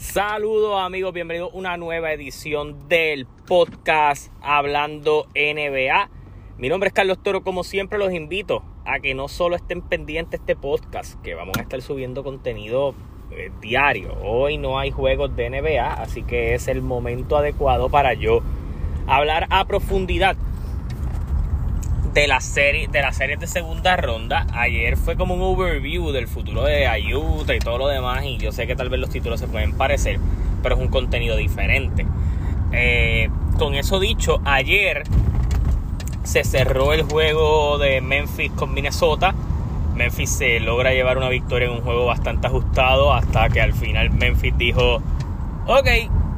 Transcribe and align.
Saludos 0.00 0.80
amigos, 0.80 1.12
bienvenidos 1.12 1.52
a 1.52 1.56
una 1.56 1.76
nueva 1.76 2.10
edición 2.10 2.88
del 2.88 3.26
podcast 3.46 4.32
Hablando 4.40 5.26
NBA. 5.34 6.08
Mi 6.56 6.70
nombre 6.70 6.88
es 6.88 6.94
Carlos 6.94 7.22
Toro, 7.22 7.42
como 7.42 7.64
siempre 7.64 7.98
los 7.98 8.10
invito 8.10 8.64
a 8.86 8.98
que 9.00 9.14
no 9.14 9.28
solo 9.28 9.56
estén 9.56 9.82
pendientes 9.82 10.40
de 10.40 10.52
este 10.52 10.56
podcast, 10.56 11.20
que 11.20 11.34
vamos 11.34 11.58
a 11.58 11.60
estar 11.60 11.82
subiendo 11.82 12.24
contenido 12.24 12.94
eh, 13.30 13.52
diario. 13.60 14.16
Hoy 14.22 14.56
no 14.56 14.78
hay 14.78 14.90
juegos 14.90 15.36
de 15.36 15.50
NBA, 15.50 15.92
así 15.92 16.22
que 16.22 16.54
es 16.54 16.66
el 16.66 16.80
momento 16.80 17.36
adecuado 17.36 17.90
para 17.90 18.14
yo 18.14 18.40
hablar 19.06 19.48
a 19.50 19.66
profundidad 19.66 20.34
de 22.12 22.26
la 22.26 22.40
serie 22.40 22.88
de 22.88 23.02
las 23.02 23.16
series 23.16 23.38
de 23.38 23.46
segunda 23.46 23.96
ronda. 23.96 24.46
Ayer 24.52 24.96
fue 24.96 25.16
como 25.16 25.34
un 25.34 25.42
overview 25.42 26.10
del 26.10 26.26
futuro 26.26 26.64
de 26.64 26.86
Ayuta 26.86 27.54
y 27.54 27.60
todo 27.60 27.78
lo 27.78 27.86
demás. 27.86 28.24
Y 28.24 28.38
yo 28.38 28.52
sé 28.52 28.66
que 28.66 28.74
tal 28.74 28.88
vez 28.88 29.00
los 29.00 29.10
títulos 29.10 29.38
se 29.38 29.46
pueden 29.46 29.72
parecer, 29.76 30.18
pero 30.62 30.74
es 30.74 30.80
un 30.80 30.88
contenido 30.88 31.36
diferente. 31.36 32.06
Eh, 32.72 33.30
con 33.58 33.74
eso 33.74 34.00
dicho, 34.00 34.40
ayer 34.44 35.04
se 36.24 36.44
cerró 36.44 36.92
el 36.92 37.02
juego 37.02 37.78
de 37.78 38.00
Memphis 38.00 38.50
con 38.52 38.74
Minnesota. 38.74 39.34
Memphis 39.94 40.30
se 40.30 40.60
logra 40.60 40.92
llevar 40.92 41.18
una 41.18 41.28
victoria 41.28 41.68
en 41.68 41.74
un 41.74 41.82
juego 41.82 42.06
bastante 42.06 42.46
ajustado 42.46 43.12
hasta 43.12 43.48
que 43.50 43.60
al 43.60 43.72
final 43.72 44.10
Memphis 44.10 44.56
dijo, 44.56 45.02
ok, 45.66 45.88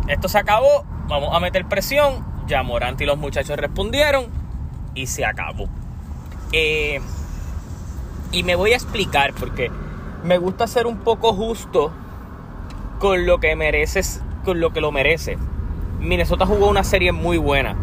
esto 0.09 0.29
se 0.29 0.39
acabó, 0.39 0.85
vamos 1.09 1.35
a 1.35 1.41
meter 1.41 1.67
presión. 1.67 2.31
Ya 2.47 2.63
Morant 2.63 3.01
y 3.01 3.07
los 3.07 3.17
muchachos 3.19 3.57
respondieron 3.57 4.42
y 4.95 5.07
se 5.07 5.25
acabó. 5.25 5.69
Eh, 6.53 7.01
y 8.31 8.43
me 8.43 8.55
voy 8.55 8.73
a 8.73 8.77
explicar 8.77 9.33
porque 9.35 9.71
me 10.25 10.39
gusta 10.39 10.67
ser 10.67 10.87
un 10.87 10.99
poco 10.99 11.33
justo 11.33 11.93
con 12.99 13.27
lo 13.27 13.41
que 13.41 13.57
mereces, 13.57 14.23
con 14.45 14.61
lo 14.61 14.73
que 14.73 14.81
lo 14.81 14.93
merece. 14.93 15.39
Minnesota 16.01 16.47
jugó 16.47 16.69
una 16.69 16.85
serie 16.85 17.13
muy 17.13 17.39
buena. 17.39 17.77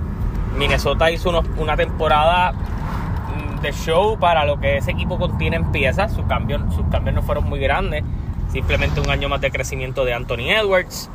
Minnesota 0.58 1.12
hizo 1.12 1.30
una 1.58 1.76
temporada 1.76 2.54
de 3.62 3.72
show 3.74 4.18
para 4.18 4.46
lo 4.46 4.60
que 4.60 4.78
ese 4.78 4.92
equipo 4.92 5.18
contiene 5.18 5.58
en 5.58 5.72
piezas. 5.72 6.14
Sus 6.14 6.26
cambios, 6.26 6.62
sus 6.76 6.86
cambios 6.88 7.16
no 7.16 7.22
fueron 7.22 7.46
muy 7.46 7.60
grandes. 7.60 8.04
Simplemente 8.52 9.00
un 9.00 9.10
año 9.10 9.30
más 9.30 9.42
de 9.42 9.52
crecimiento 9.52 10.06
de 10.06 10.14
Anthony 10.14 10.50
Edwards. 10.50 11.10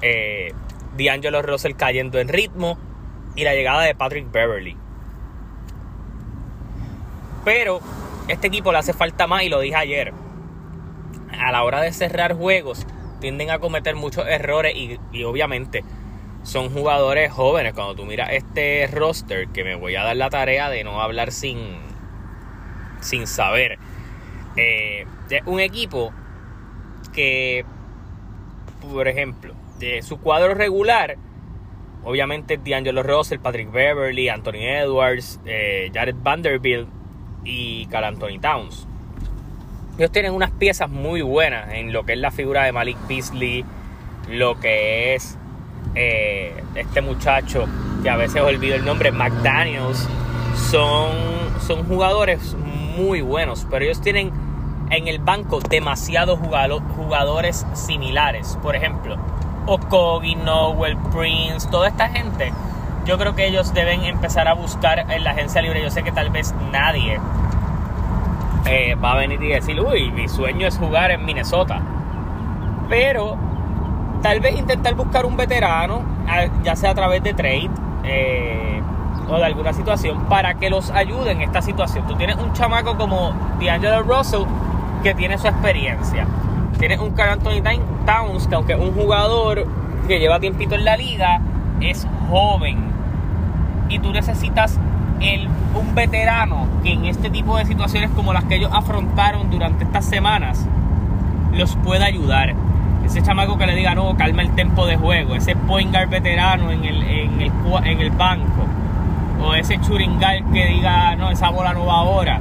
Eh, 0.00 0.52
D'Angelo 0.96 1.42
Russell 1.42 1.74
cayendo 1.74 2.18
en 2.18 2.28
ritmo. 2.28 2.78
Y 3.34 3.44
la 3.44 3.54
llegada 3.54 3.82
de 3.82 3.94
Patrick 3.94 4.30
Beverly. 4.30 4.76
Pero 7.44 7.80
este 8.28 8.46
equipo 8.46 8.72
le 8.72 8.78
hace 8.78 8.92
falta 8.92 9.26
más 9.26 9.42
y 9.42 9.48
lo 9.48 9.60
dije 9.60 9.76
ayer. 9.76 10.12
A 11.38 11.50
la 11.50 11.64
hora 11.64 11.80
de 11.80 11.92
cerrar 11.92 12.34
juegos 12.34 12.86
tienden 13.20 13.50
a 13.50 13.58
cometer 13.58 13.94
muchos 13.94 14.26
errores 14.26 14.74
y, 14.76 15.24
obviamente 15.24 15.84
son 16.42 16.70
jugadores 16.70 17.30
jóvenes. 17.30 17.72
Cuando 17.72 17.94
tú 17.94 18.04
miras 18.04 18.30
este 18.32 18.88
roster, 18.88 19.48
que 19.48 19.62
me 19.62 19.76
voy 19.76 19.94
a 19.94 20.02
dar 20.02 20.16
la 20.16 20.28
tarea 20.28 20.68
de 20.70 20.82
no 20.82 21.00
hablar 21.00 21.30
sin, 21.30 21.76
sin 23.00 23.26
saber. 23.26 23.78
Eh, 24.56 25.06
es 25.30 25.42
un 25.46 25.60
equipo 25.60 26.12
que, 27.12 27.64
por 28.80 29.06
ejemplo, 29.06 29.54
de 29.78 30.02
su 30.02 30.20
cuadro 30.20 30.54
regular, 30.54 31.16
obviamente 32.04 32.56
D'Angelo 32.58 33.02
Russell, 33.04 33.38
Patrick 33.38 33.70
Beverly, 33.70 34.28
Anthony 34.28 34.64
Edwards, 34.66 35.40
eh, 35.44 35.90
Jared 35.94 36.16
Vanderbilt 36.22 36.88
y 37.44 37.86
Cal 37.86 38.04
Anthony 38.04 38.38
Towns. 38.40 38.86
Ellos 39.98 40.10
tienen 40.10 40.32
unas 40.32 40.50
piezas 40.50 40.88
muy 40.88 41.22
buenas 41.22 41.72
en 41.72 41.92
lo 41.92 42.04
que 42.04 42.14
es 42.14 42.18
la 42.18 42.30
figura 42.30 42.64
de 42.64 42.72
Malik 42.72 42.96
Beasley, 43.06 43.64
lo 44.28 44.58
que 44.58 45.14
es 45.14 45.36
eh, 45.94 46.64
este 46.74 47.02
muchacho 47.02 47.66
que 48.02 48.08
a 48.08 48.16
veces 48.16 48.40
olvido 48.42 48.74
el 48.74 48.84
nombre, 48.84 49.12
McDaniels. 49.12 50.08
Son, 50.70 51.10
son 51.66 51.84
jugadores 51.86 52.54
muy 52.96 53.20
buenos, 53.20 53.66
pero 53.70 53.84
ellos 53.84 54.00
tienen 54.00 54.32
en 54.90 55.08
el 55.08 55.18
banco 55.18 55.60
demasiados 55.60 56.38
jugadores 56.38 57.66
similares. 57.74 58.58
Por 58.62 58.76
ejemplo, 58.76 59.16
Okogi, 59.66 60.34
Noel, 60.36 60.96
Prince, 61.12 61.68
toda 61.70 61.88
esta 61.88 62.08
gente 62.08 62.52
yo 63.04 63.18
creo 63.18 63.34
que 63.34 63.46
ellos 63.46 63.74
deben 63.74 64.04
empezar 64.04 64.48
a 64.48 64.54
buscar 64.54 65.10
en 65.10 65.24
la 65.24 65.30
agencia 65.32 65.60
libre. 65.60 65.82
Yo 65.82 65.90
sé 65.90 66.02
que 66.02 66.12
tal 66.12 66.30
vez 66.30 66.54
nadie 66.70 67.18
eh, 68.66 68.94
va 68.94 69.12
a 69.12 69.16
venir 69.16 69.42
y 69.42 69.48
decir, 69.48 69.80
uy, 69.80 70.10
mi 70.12 70.28
sueño 70.28 70.66
es 70.66 70.78
jugar 70.78 71.10
en 71.10 71.24
Minnesota. 71.24 71.80
Pero 72.88 73.36
tal 74.22 74.40
vez 74.40 74.56
intentar 74.56 74.94
buscar 74.94 75.26
un 75.26 75.36
veterano, 75.36 76.02
ya 76.62 76.76
sea 76.76 76.90
a 76.90 76.94
través 76.94 77.22
de 77.22 77.34
trade 77.34 77.70
eh, 78.04 78.80
o 79.28 79.36
de 79.36 79.44
alguna 79.44 79.72
situación, 79.72 80.26
para 80.28 80.54
que 80.54 80.70
los 80.70 80.90
ayude 80.90 81.32
en 81.32 81.42
esta 81.42 81.60
situación. 81.60 82.06
Tú 82.06 82.14
tienes 82.14 82.36
un 82.36 82.52
chamaco 82.52 82.96
como 82.96 83.32
D'Angelo 83.60 84.02
Russell 84.02 84.44
que 85.02 85.14
tiene 85.14 85.38
su 85.38 85.48
experiencia. 85.48 86.26
Tienes 86.78 87.00
un 87.00 87.12
Carl 87.12 87.32
Anthony 87.32 87.62
Towns 88.06 88.46
que 88.46 88.54
aunque 88.54 88.72
es 88.74 88.78
un 88.78 88.92
jugador 88.94 89.66
que 90.06 90.20
lleva 90.20 90.38
tiempito 90.38 90.74
en 90.76 90.84
la 90.84 90.96
liga, 90.96 91.40
es 91.80 92.06
joven 92.28 92.91
y 93.92 93.98
tú 93.98 94.10
necesitas 94.10 94.78
el, 95.20 95.46
un 95.74 95.94
veterano 95.94 96.66
que 96.82 96.92
en 96.92 97.04
este 97.04 97.28
tipo 97.28 97.58
de 97.58 97.66
situaciones 97.66 98.10
como 98.10 98.32
las 98.32 98.44
que 98.44 98.56
ellos 98.56 98.70
afrontaron 98.72 99.50
durante 99.50 99.84
estas 99.84 100.06
semanas 100.06 100.66
los 101.52 101.76
pueda 101.76 102.06
ayudar. 102.06 102.54
Ese 103.04 103.20
chamaco 103.20 103.58
que 103.58 103.66
le 103.66 103.74
diga, 103.74 103.94
no, 103.94 104.16
calma 104.16 104.42
el 104.42 104.50
tempo 104.54 104.86
de 104.86 104.96
juego. 104.96 105.34
Ese 105.34 105.54
point 105.54 105.90
guard 105.90 106.08
veterano 106.08 106.70
en 106.70 106.84
el, 106.84 107.02
en 107.02 107.40
el, 107.42 107.52
en 107.84 108.00
el 108.00 108.10
banco. 108.12 108.64
O 109.42 109.54
ese 109.54 109.78
churingal 109.80 110.42
que 110.52 110.66
diga, 110.66 111.14
no, 111.16 111.30
esa 111.30 111.50
bola 111.50 111.74
no 111.74 111.84
va 111.84 111.94
ahora. 111.94 112.40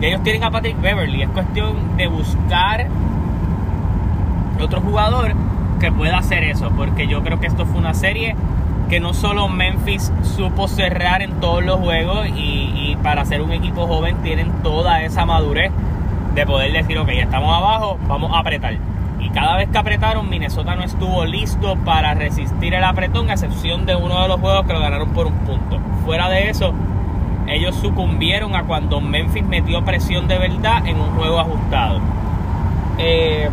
Y 0.00 0.06
ellos 0.06 0.22
tienen 0.22 0.44
a 0.44 0.50
Patrick 0.52 0.80
Beverly. 0.80 1.22
Es 1.22 1.30
cuestión 1.30 1.96
de 1.96 2.06
buscar 2.06 2.86
otro 4.60 4.80
jugador 4.80 5.32
que 5.80 5.90
pueda 5.90 6.18
hacer 6.18 6.44
eso. 6.44 6.70
Porque 6.76 7.08
yo 7.08 7.24
creo 7.24 7.40
que 7.40 7.48
esto 7.48 7.66
fue 7.66 7.80
una 7.80 7.94
serie 7.94 8.36
que 8.92 9.00
no 9.00 9.14
solo 9.14 9.48
Memphis 9.48 10.12
supo 10.36 10.68
cerrar 10.68 11.22
en 11.22 11.40
todos 11.40 11.64
los 11.64 11.80
juegos 11.80 12.28
y, 12.36 12.94
para 13.02 13.24
ser 13.24 13.40
un 13.40 13.50
equipo 13.50 13.86
joven 13.86 14.18
tienen 14.22 14.52
toda 14.62 15.02
esa 15.02 15.24
madurez 15.24 15.72
de 16.34 16.44
poder 16.44 16.74
decir, 16.74 16.98
ok, 16.98 17.08
estamos 17.08 17.56
abajo, 17.56 17.98
vamos 18.06 18.34
a 18.34 18.40
apretar. 18.40 18.74
Y 19.18 19.30
cada 19.30 19.56
vez 19.56 19.70
que 19.70 19.78
apretaron, 19.78 20.28
Minnesota 20.28 20.76
no 20.76 20.84
estuvo 20.84 21.24
listo 21.24 21.78
para 21.86 22.12
resistir 22.12 22.74
el 22.74 22.84
apretón, 22.84 23.30
a 23.30 23.32
excepción 23.32 23.86
de 23.86 23.96
uno 23.96 24.20
de 24.20 24.28
los 24.28 24.38
juegos 24.38 24.66
que 24.66 24.74
lo 24.74 24.80
ganaron 24.80 25.08
por 25.14 25.26
un 25.26 25.38
punto. 25.38 25.80
Fuera 26.04 26.28
de 26.28 26.50
eso, 26.50 26.74
ellos 27.46 27.74
sucumbieron 27.76 28.54
a 28.54 28.64
cuando 28.64 29.00
Memphis 29.00 29.42
metió 29.42 29.82
presión 29.86 30.28
de 30.28 30.36
verdad 30.36 30.86
en 30.86 31.00
un 31.00 31.16
juego 31.16 31.40
ajustado. 31.40 31.98
Eh, 32.98 33.48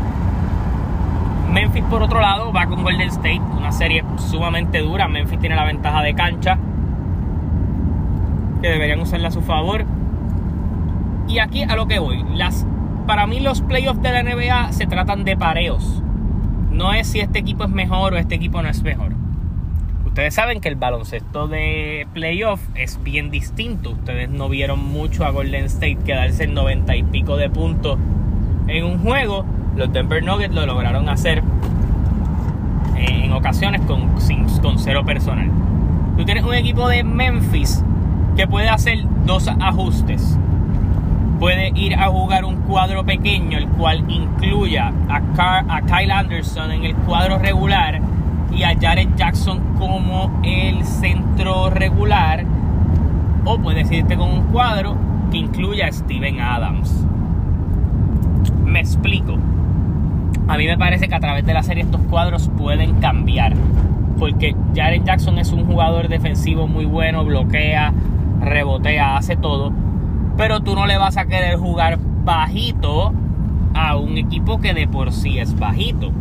Memphis, 1.52 1.84
por 1.86 2.04
otro 2.04 2.22
lado, 2.22 2.54
va 2.54 2.68
con 2.68 2.84
Golden 2.84 3.08
State, 3.10 3.42
una 3.58 3.72
serie 3.72 4.04
sumamente 4.18 4.80
dura. 4.80 5.08
Memphis 5.08 5.40
tiene 5.40 5.56
la 5.56 5.64
ventaja 5.64 6.04
de 6.04 6.14
cancha, 6.14 6.60
que 8.62 8.70
deberían 8.70 9.00
usarla 9.00 9.30
a 9.30 9.32
su 9.32 9.42
favor. 9.42 9.86
Y 11.28 11.40
aquí 11.40 11.64
a 11.64 11.76
lo 11.76 11.88
que 11.88 12.00
voy. 12.00 12.24
Las, 12.36 12.68
para 13.08 13.26
mí, 13.26 13.40
los 13.40 13.62
playoffs 13.62 14.02
de 14.02 14.12
la 14.12 14.24
NBA 14.24 14.74
se 14.74 14.86
tratan 14.86 15.24
de 15.24 15.38
pareos. 15.38 16.04
No 16.72 16.94
es 16.94 17.08
si 17.08 17.20
este 17.20 17.40
equipo 17.40 17.64
es 17.64 17.70
mejor 17.70 18.14
o 18.14 18.18
este 18.18 18.36
equipo 18.36 18.62
no 18.62 18.70
es 18.70 18.84
mejor. 18.84 19.14
Ustedes 20.06 20.34
saben 20.34 20.62
que 20.62 20.70
el 20.70 20.76
baloncesto 20.76 21.48
de 21.48 22.08
playoff 22.14 22.62
es 22.76 23.02
bien 23.02 23.32
distinto. 23.32 23.92
Ustedes 23.92 24.30
no 24.30 24.50
vieron 24.50 24.84
mucho 24.84 25.26
a 25.26 25.32
Golden 25.32 25.66
State 25.66 26.00
quedarse 26.06 26.44
en 26.44 26.54
90 26.54 26.96
y 26.96 27.04
pico 27.04 27.38
de 27.38 27.50
puntos 27.50 27.98
en 28.68 28.86
un 28.86 29.00
juego 29.00 29.46
los 29.80 29.94
Denver 29.94 30.22
Nuggets 30.22 30.54
lo 30.54 30.66
lograron 30.66 31.08
hacer 31.08 31.42
en 32.98 33.32
ocasiones 33.32 33.80
con, 33.88 34.10
con 34.62 34.78
cero 34.78 35.06
personal. 35.06 35.50
Tú 36.18 36.26
tienes 36.26 36.44
un 36.44 36.54
equipo 36.54 36.90
de 36.90 37.06
Memphis 37.06 37.82
que 38.36 38.46
puede 38.46 38.68
hacer 38.68 39.06
dos 39.26 39.48
ajustes. 39.48 40.38
Puede 41.40 41.72
ir 41.76 41.96
a 41.96 42.10
jugar 42.10 42.44
un 42.44 42.58
cuadro 42.64 43.06
pequeño, 43.06 43.58
el 43.58 43.70
cual 43.70 44.04
incluya 44.10 44.92
a, 45.08 45.22
a 45.70 45.82
Kyle 45.84 46.12
Anderson 46.12 46.72
en 46.72 46.84
el 46.84 46.96
cuadro 46.96 47.40
regular 47.40 48.02
y 48.54 48.64
a 48.64 48.78
Jared 48.78 49.16
Jackson 49.16 49.62
como 49.78 50.42
el 50.44 50.84
centro 50.84 51.70
regular. 51.70 52.44
O 53.46 53.58
puedes 53.58 53.90
irte 53.90 54.18
con 54.18 54.30
un 54.30 54.44
cuadro 54.48 54.98
que 55.32 55.38
incluya 55.38 55.88
a 55.88 55.92
Steven 55.94 56.42
Adams. 56.42 57.06
Me 58.66 58.82
explico 58.82 59.38
a 60.50 60.58
mí 60.58 60.66
me 60.66 60.80
parece 60.80 61.08
que 61.08 61.14
a 61.14 61.20
través 61.20 61.46
de 61.46 61.54
la 61.54 61.62
serie 61.62 61.84
estos 61.84 62.02
cuadros 62.02 62.50
pueden 62.58 62.96
cambiar. 62.96 63.54
Porque 64.18 64.56
Jared 64.76 65.04
Jackson 65.04 65.38
es 65.38 65.52
un 65.52 65.66
jugador 65.66 66.08
defensivo 66.08 66.68
muy 66.68 66.86
bueno, 66.86 67.24
bloquea, 67.24 67.94
rebotea, 68.42 69.16
hace 69.16 69.36
todo. 69.38 69.72
Pero 70.38 70.62
tú 70.62 70.74
no 70.74 70.88
le 70.88 70.98
vas 70.98 71.18
a 71.18 71.26
querer 71.26 71.56
jugar 71.58 72.00
bajito 72.26 73.14
a 73.76 73.96
un 73.96 74.18
equipo 74.18 74.60
que 74.60 74.74
de 74.74 74.88
por 74.88 75.12
sí 75.12 75.38
es 75.38 75.58
bajito. 75.58 76.12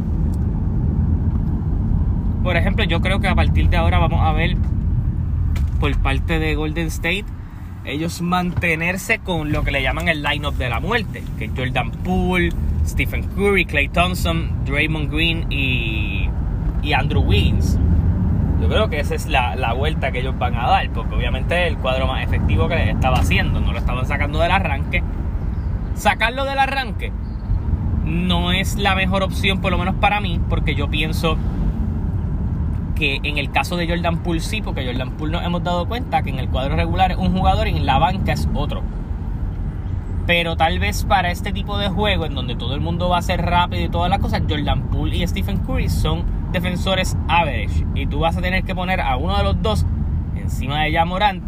por 2.43 2.57
ejemplo, 2.57 2.85
yo 2.85 3.01
creo 3.01 3.21
que 3.21 3.29
a 3.29 3.35
partir 3.35 3.69
de 3.69 3.79
ahora 3.79 3.99
vamos 3.99 4.21
a 4.23 4.33
ver 4.33 4.57
por 5.81 5.97
parte 5.99 6.39
de 6.39 6.55
Golden 6.55 6.87
State 6.87 7.25
ellos 7.85 8.21
mantenerse 8.21 9.19
con 9.21 9.53
lo 9.53 9.65
que 9.65 9.71
le 9.71 9.83
llaman 9.83 10.09
el 10.09 10.23
line-up 10.23 10.55
de 10.57 10.69
la 10.69 10.81
muerte, 10.81 11.23
que 11.39 11.49
Jordan 11.49 11.91
Poole, 11.91 12.51
Stephen 12.89 13.23
Curry, 13.35 13.65
Clay 13.65 13.89
Thompson, 13.89 14.65
Draymond 14.65 15.13
Green 15.13 15.47
y, 15.51 16.29
y 16.83 16.93
Andrew 16.93 17.23
Wiggins. 17.23 17.79
Yo 18.61 18.69
creo 18.69 18.89
que 18.89 18.99
esa 18.99 19.15
es 19.15 19.27
la, 19.27 19.55
la, 19.55 19.73
vuelta 19.73 20.11
que 20.11 20.21
ellos 20.21 20.37
van 20.39 20.57
a 20.57 20.67
dar, 20.69 20.91
porque 20.91 21.15
obviamente 21.15 21.67
el 21.69 21.77
cuadro 21.77 22.09
más 22.09 22.25
efectivo 22.25 22.67
que 22.69 22.91
estaba 22.91 23.19
haciendo, 23.19 23.61
no 23.61 23.73
lo 23.73 23.79
estaban 23.79 24.07
sacando 24.07 24.41
del 24.41 24.51
arranque. 24.51 25.03
Sacarlo 25.95 26.45
del 26.45 26.59
arranque 26.59 27.13
no 28.05 28.53
es 28.53 28.77
la 28.77 28.95
mejor 28.95 29.23
opción, 29.23 29.61
por 29.61 29.71
lo 29.71 29.79
menos 29.79 29.95
para 29.97 30.21
mí, 30.21 30.41
porque 30.49 30.75
yo 30.75 30.89
pienso 30.89 31.37
que 32.97 33.21
en 33.23 33.39
el 33.39 33.53
caso 33.53 33.77
de 33.77 33.87
Jordan 33.87 34.23
Poole 34.23 34.41
sí, 34.41 34.61
porque 34.61 34.85
Jordan 34.85 35.13
Poole 35.13 35.33
nos 35.33 35.45
hemos 35.45 35.63
dado 35.63 35.87
cuenta 35.87 36.23
que 36.23 36.31
en 36.31 36.39
el 36.39 36.49
cuadro 36.49 36.75
regular 36.75 37.13
es 37.13 37.19
un 37.19 37.33
jugador 37.33 37.69
y 37.69 37.77
en 37.77 37.87
la 37.87 37.99
banca 37.99 38.33
es 38.33 38.49
otro. 38.55 38.83
Pero 40.29 40.59
tal 40.59 40.79
vez 40.79 41.05
para 41.05 41.31
este 41.31 41.53
tipo 41.55 41.79
de 41.79 41.89
juego, 41.89 42.27
en 42.27 42.35
donde 42.35 42.55
todo 42.55 42.75
el 42.75 42.83
mundo 42.83 43.09
va 43.09 43.17
a 43.17 43.23
ser 43.23 43.41
rápido 43.41 43.83
y 43.83 43.89
todas 43.89 44.11
las 44.11 44.19
cosas, 44.19 44.43
Jordan 44.47 44.91
Poole 44.91 45.17
y 45.17 45.27
Stephen 45.27 45.57
Curry 45.61 45.89
son 45.89 46.23
defensores 46.53 47.17
average. 47.29 47.87
Y 47.95 48.05
tú 48.05 48.19
vas 48.19 48.37
a 48.37 48.43
tener 48.43 48.63
que 48.63 48.75
poner 48.75 49.01
a 49.01 49.17
uno 49.17 49.39
de 49.39 49.43
los 49.43 49.63
dos 49.63 49.87
encima 50.37 50.83
de 50.83 50.93
Jamorant 50.93 51.43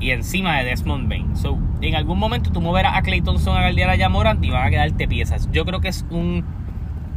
y 0.00 0.10
encima 0.10 0.58
de 0.58 0.64
Desmond 0.64 1.08
Bain. 1.08 1.36
So, 1.36 1.56
en 1.80 1.94
algún 1.94 2.18
momento 2.18 2.50
tú 2.50 2.60
moverás 2.60 2.96
a 2.96 3.02
Clay 3.02 3.20
Thompson 3.20 3.56
a 3.56 3.60
guardiar 3.60 3.90
a 3.90 3.96
Jamorant 3.96 4.44
y 4.44 4.50
van 4.50 4.66
a 4.66 4.70
quedarte 4.70 5.06
piezas. 5.06 5.48
Yo 5.52 5.64
creo 5.64 5.80
que 5.80 5.86
es 5.86 6.04
un. 6.10 6.44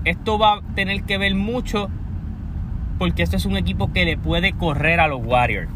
Esto 0.04 0.38
va 0.38 0.58
a 0.58 0.62
tener 0.76 1.02
que 1.02 1.18
ver 1.18 1.34
mucho 1.34 1.90
porque 3.00 3.24
esto 3.24 3.38
es 3.38 3.48
un 3.48 3.58
equipo 3.58 3.92
que 3.92 4.06
le 4.06 4.18
puede 4.18 4.54
correr 4.54 5.00
a 5.00 5.08
los 5.08 5.26
Warriors. 5.26 5.72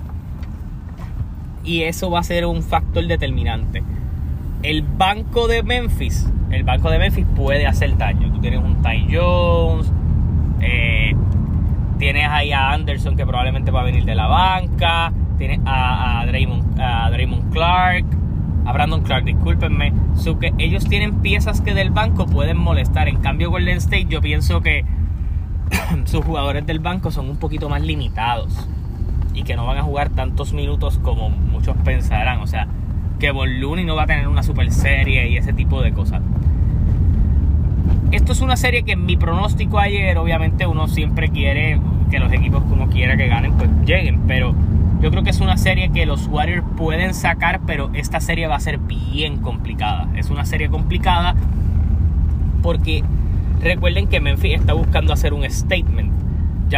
Y 1.63 1.81
eso 1.81 2.11
va 2.11 2.19
a 2.19 2.23
ser 2.23 2.45
un 2.45 2.61
factor 2.61 3.07
determinante. 3.07 3.81
El 4.61 4.81
banco 4.81 5.47
de 5.47 5.63
Memphis, 5.63 6.29
el 6.51 6.63
banco 6.63 6.89
de 6.89 6.99
Memphis 6.99 7.25
puede 7.35 7.65
hacer 7.65 7.97
daño. 7.97 8.31
Tú 8.31 8.41
tienes 8.41 8.59
un 8.61 8.81
Ty 8.81 9.07
Jones, 9.09 9.91
eh, 10.61 11.15
tienes 11.97 12.27
ahí 12.27 12.51
a 12.51 12.71
Anderson 12.71 13.15
que 13.15 13.25
probablemente 13.25 13.71
va 13.71 13.81
a 13.81 13.83
venir 13.83 14.03
de 14.03 14.15
la 14.15 14.27
banca, 14.27 15.13
tienes 15.37 15.59
a, 15.65 16.19
a, 16.19 16.25
Draymond, 16.25 16.79
a 16.79 17.09
Draymond 17.09 17.53
Clark, 17.53 18.05
a 18.65 18.73
Brandon 18.73 19.01
Clark, 19.01 19.25
discúlpenme. 19.25 19.93
So 20.15 20.39
que 20.39 20.53
ellos 20.57 20.85
tienen 20.85 21.21
piezas 21.21 21.61
que 21.61 21.73
del 21.73 21.91
banco 21.91 22.25
pueden 22.25 22.57
molestar. 22.57 23.07
En 23.07 23.21
cambio, 23.21 23.49
Golden 23.49 23.77
State, 23.77 24.07
yo 24.09 24.21
pienso 24.21 24.61
que 24.61 24.83
sus 26.05 26.23
jugadores 26.25 26.65
del 26.65 26.79
banco 26.79 27.11
son 27.11 27.29
un 27.29 27.37
poquito 27.37 27.69
más 27.69 27.81
limitados 27.81 28.67
y 29.33 29.43
que 29.43 29.55
no 29.55 29.65
van 29.65 29.77
a 29.77 29.83
jugar 29.83 30.09
tantos 30.09 30.53
minutos 30.53 30.99
como 30.99 31.29
muchos 31.29 31.77
pensarán. 31.77 32.41
O 32.41 32.47
sea, 32.47 32.67
que 33.19 33.31
Looney 33.31 33.85
no 33.85 33.95
va 33.95 34.03
a 34.03 34.07
tener 34.07 34.27
una 34.27 34.43
super 34.43 34.71
serie 34.71 35.29
y 35.29 35.37
ese 35.37 35.53
tipo 35.53 35.81
de 35.81 35.91
cosas. 35.91 36.21
Esto 38.11 38.31
es 38.31 38.41
una 38.41 38.57
serie 38.57 38.83
que 38.83 38.93
en 38.93 39.05
mi 39.05 39.17
pronóstico 39.17 39.77
ayer, 39.77 40.17
obviamente 40.17 40.65
uno 40.65 40.87
siempre 40.87 41.29
quiere 41.29 41.79
que 42.09 42.17
los 42.17 42.31
equipos 42.33 42.63
uno 42.71 42.89
quiera 42.89 43.17
que 43.17 43.27
ganen, 43.27 43.53
pues 43.53 43.69
lleguen. 43.85 44.21
Pero 44.27 44.55
yo 45.01 45.11
creo 45.11 45.23
que 45.23 45.29
es 45.29 45.41
una 45.41 45.57
serie 45.57 45.91
que 45.91 46.05
los 46.05 46.27
Warriors 46.27 46.65
pueden 46.75 47.13
sacar, 47.13 47.61
pero 47.67 47.91
esta 47.93 48.19
serie 48.19 48.47
va 48.47 48.55
a 48.55 48.59
ser 48.59 48.79
bien 48.79 49.37
complicada. 49.37 50.07
Es 50.15 50.29
una 50.29 50.45
serie 50.45 50.69
complicada 50.69 51.35
porque 52.63 53.03
Recuerden 53.61 54.07
que 54.07 54.21
Memphis 54.21 54.55
está 54.55 54.73
buscando 54.73 55.11
hacer 55.11 55.33
un 55.33 55.49
statement. 55.49 56.13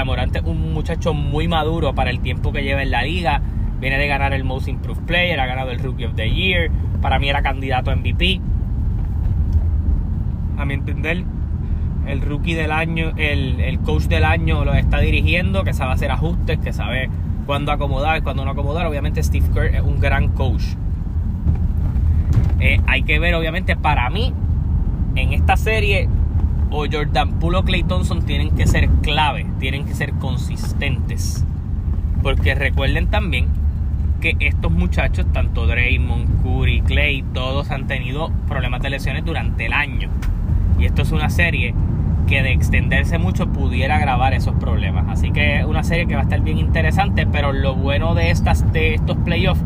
Morante 0.06 0.40
es 0.40 0.46
un 0.46 0.74
muchacho 0.74 1.14
muy 1.14 1.48
maduro 1.48 1.94
para 1.94 2.10
el 2.10 2.22
tiempo 2.22 2.52
que 2.52 2.64
lleva 2.64 2.82
en 2.82 2.92
la 2.92 3.04
liga. 3.04 3.42
Viene 3.82 3.98
de 3.98 4.08
ganar 4.08 4.32
el 4.34 4.44
Most 4.44 4.68
Improved 4.68 5.02
Player, 5.06 5.40
ha 5.40 5.48
ganado 5.48 5.72
el 5.72 5.80
Rookie 5.80 6.06
of 6.06 6.14
the 6.14 6.30
Year. 6.30 6.70
Para 7.02 7.18
mí 7.18 7.28
era 7.28 7.42
candidato 7.42 7.90
a 7.90 7.96
MVP. 7.96 8.40
A 10.60 10.66
mi 10.66 10.76
entender, 10.76 11.24
el 12.06 12.22
rookie 12.22 12.54
del 12.54 12.72
año, 12.72 13.14
el, 13.18 13.80
coach 13.80 14.04
del 14.04 14.24
año 14.24 14.64
lo 14.66 14.76
está 14.76 15.00
dirigiendo, 15.00 15.64
que 15.64 15.74
sabe 15.74 15.94
hacer 15.94 16.12
ajustes, 16.12 16.60
que 16.60 16.74
sabe 16.74 17.10
cuándo 17.48 17.72
acomodar, 17.72 18.20
y 18.20 18.22
cuándo 18.22 18.46
no 18.46 18.52
acomodar. 18.52 18.86
Obviamente 18.86 19.24
Steve 19.24 19.48
Kerr 19.52 19.76
es 19.76 19.82
un 19.82 20.00
gran 20.00 20.28
coach. 20.30 20.64
Eh, 22.60 22.80
hay 22.86 23.02
que 23.02 23.18
ver, 23.18 23.34
obviamente, 23.34 23.76
para 23.76 24.12
mí, 24.12 24.32
en 25.16 25.34
esta 25.34 25.58
serie, 25.58 26.08
o 26.70 26.86
Jordan 26.90 27.40
Poole 27.40 27.58
o 27.58 27.64
Clay 27.64 27.82
Thompson 27.82 28.24
tienen 28.24 28.52
que 28.52 28.68
ser 28.68 28.88
clave, 29.02 29.48
tienen 29.60 29.86
que 29.86 29.96
ser 29.96 30.14
consistentes. 30.14 31.44
Porque 32.22 32.54
recuerden 32.54 33.08
también 33.08 33.48
que 34.22 34.38
estos 34.40 34.72
muchachos, 34.72 35.26
tanto 35.34 35.68
Draymond, 35.68 36.44
Curry, 36.44 36.82
Clay, 36.82 37.26
todos 37.34 37.72
han 37.72 37.88
tenido 37.88 38.32
problemas 38.48 38.82
de 38.82 38.92
lesiones 38.92 39.26
durante 39.26 39.66
el 39.66 39.74
año. 39.74 40.10
Y 40.80 40.86
esto 40.86 41.02
es 41.02 41.12
una 41.12 41.30
serie 41.30 41.74
que 42.28 42.44
de 42.44 42.54
extenderse 42.54 43.18
mucho 43.18 43.48
pudiera 43.48 43.98
agravar 43.98 44.34
esos 44.34 44.56
problemas. 44.56 45.06
Así 45.10 45.32
que 45.32 45.60
es 45.60 45.66
una 45.66 45.84
serie 45.84 46.06
que 46.06 46.14
va 46.14 46.22
a 46.22 46.24
estar 46.24 46.40
bien 46.40 46.60
interesante, 46.60 47.28
pero 47.28 47.52
lo 47.52 47.76
bueno 47.76 48.16
de, 48.16 48.32
estas, 48.32 48.72
de 48.72 48.94
estos 48.94 49.18
playoffs 49.18 49.62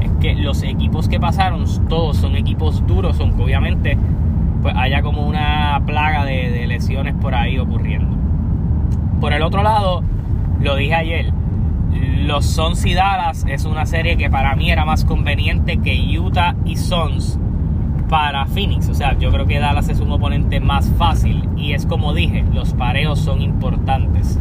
es 0.00 0.10
que 0.20 0.34
los 0.34 0.64
equipos 0.64 1.08
que 1.08 1.20
pasaron, 1.20 1.64
todos 1.88 2.16
son 2.16 2.34
equipos 2.34 2.84
duros, 2.86 3.20
aunque 3.20 3.42
obviamente 3.42 3.96
pues 4.62 4.74
haya 4.76 5.02
como 5.02 5.26
una 5.26 5.80
plaga 5.86 6.24
de, 6.24 6.66
lesiones 6.66 7.14
por 7.14 7.34
ahí 7.34 7.58
ocurriendo. 7.58 8.16
Por 9.20 9.32
el 9.32 9.42
otro 9.42 9.62
lado, 9.62 10.02
lo 10.60 10.76
dije 10.76 10.94
ayer, 10.94 11.32
los 11.90 12.46
Suns 12.46 12.84
y 12.84 12.94
Dallas 12.94 13.44
es 13.48 13.64
una 13.64 13.86
serie 13.86 14.16
que 14.16 14.30
para 14.30 14.54
mí 14.54 14.70
era 14.70 14.84
más 14.84 15.04
conveniente 15.04 15.78
que 15.78 16.18
Utah 16.18 16.54
y 16.64 16.76
Suns 16.76 17.38
para 18.08 18.46
Phoenix. 18.46 18.88
O 18.88 18.94
sea, 18.94 19.16
yo 19.18 19.30
creo 19.30 19.46
que 19.46 19.58
Dallas 19.58 19.88
es 19.88 20.00
un 20.00 20.10
oponente 20.10 20.60
más 20.60 20.90
fácil. 20.98 21.48
Y 21.56 21.72
es 21.72 21.86
como 21.86 22.14
dije, 22.14 22.44
los 22.52 22.74
pareos 22.74 23.18
son 23.18 23.42
importantes. 23.42 24.38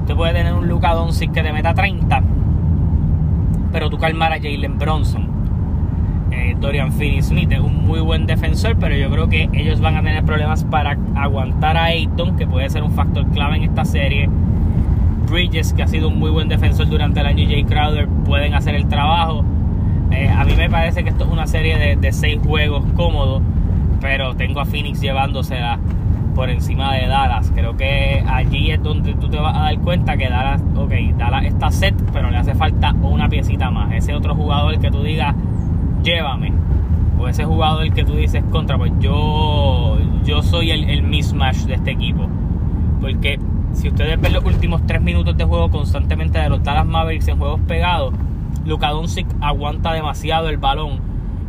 Usted 0.00 0.14
puede 0.14 0.32
tener 0.32 0.54
un 0.54 0.68
Luka 0.68 0.94
Doncic 0.94 1.32
que 1.32 1.42
te 1.42 1.52
meta 1.52 1.74
30, 1.74 2.22
pero 3.72 3.90
tú 3.90 3.98
calmar 3.98 4.32
a 4.32 4.36
Jalen 4.36 4.78
Bronson 4.78 5.36
eh, 6.30 6.56
Dorian 6.58 6.92
Finney-Smith 6.92 7.52
es 7.52 7.60
un 7.60 7.86
muy 7.86 8.00
buen 8.00 8.26
defensor, 8.26 8.76
pero 8.78 8.96
yo 8.96 9.10
creo 9.10 9.28
que 9.28 9.48
ellos 9.52 9.80
van 9.80 9.96
a 9.96 10.02
tener 10.02 10.24
problemas 10.24 10.64
para 10.64 10.98
aguantar 11.14 11.76
a 11.76 11.84
Ayton, 11.84 12.36
que 12.36 12.46
puede 12.46 12.68
ser 12.68 12.82
un 12.82 12.92
factor 12.92 13.26
clave 13.30 13.56
en 13.56 13.62
esta 13.64 13.84
serie. 13.84 14.28
Bridges, 15.26 15.72
que 15.72 15.82
ha 15.82 15.88
sido 15.88 16.08
un 16.08 16.18
muy 16.18 16.30
buen 16.30 16.48
defensor 16.48 16.88
durante 16.88 17.20
el 17.20 17.26
año, 17.26 17.42
y 17.42 17.46
Jay 17.46 17.64
Crowder 17.64 18.08
pueden 18.24 18.54
hacer 18.54 18.74
el 18.74 18.86
trabajo. 18.88 19.44
Eh, 20.10 20.28
a 20.28 20.44
mí 20.44 20.54
me 20.56 20.70
parece 20.70 21.02
que 21.02 21.10
esto 21.10 21.24
es 21.24 21.30
una 21.30 21.46
serie 21.46 21.96
de, 21.96 22.12
seis 22.12 22.38
juegos 22.44 22.84
cómodos, 22.94 23.42
pero 24.00 24.34
tengo 24.34 24.60
a 24.60 24.64
Phoenix 24.64 25.00
llevándosela 25.00 25.78
por 26.34 26.48
encima 26.48 26.94
de 26.94 27.06
Dallas. 27.06 27.50
Creo 27.54 27.76
que 27.76 28.24
allí 28.26 28.70
es 28.70 28.82
donde 28.82 29.14
tú 29.14 29.28
te 29.28 29.38
vas 29.38 29.56
a 29.56 29.60
dar 29.62 29.78
cuenta 29.80 30.16
que 30.16 30.28
Dallas, 30.28 30.62
ok, 30.76 30.92
Dallas 31.16 31.44
está 31.44 31.70
set, 31.70 31.94
pero 32.12 32.30
le 32.30 32.36
hace 32.36 32.54
falta 32.54 32.92
una 32.92 33.28
piecita 33.28 33.70
más. 33.70 33.92
Ese 33.92 34.14
otro 34.14 34.34
jugador 34.34 34.78
que 34.78 34.90
tú 34.90 35.02
digas, 35.02 35.34
llévame. 36.02 36.52
O 37.18 37.28
ese 37.28 37.44
jugador 37.44 37.90
que 37.92 38.04
tú 38.04 38.14
dices 38.14 38.44
contra, 38.50 38.76
pues 38.76 38.92
yo, 39.00 39.98
yo 40.24 40.42
soy 40.42 40.70
el, 40.70 40.88
el 40.88 41.02
mismatch 41.02 41.64
de 41.64 41.74
este 41.74 41.90
equipo. 41.92 42.28
Porque 43.00 43.38
si 43.76 43.88
ustedes 43.88 44.20
ven 44.20 44.32
los 44.32 44.44
últimos 44.44 44.86
tres 44.86 45.02
minutos 45.02 45.36
de 45.36 45.44
juego 45.44 45.70
constantemente 45.70 46.38
de 46.38 46.48
los 46.48 46.62
Dallas 46.62 46.86
Mavericks 46.86 47.28
en 47.28 47.38
juegos 47.38 47.60
pegados, 47.60 48.14
Luka 48.64 48.90
Doncic 48.90 49.26
aguanta 49.40 49.92
demasiado 49.92 50.48
el 50.48 50.56
balón 50.56 51.00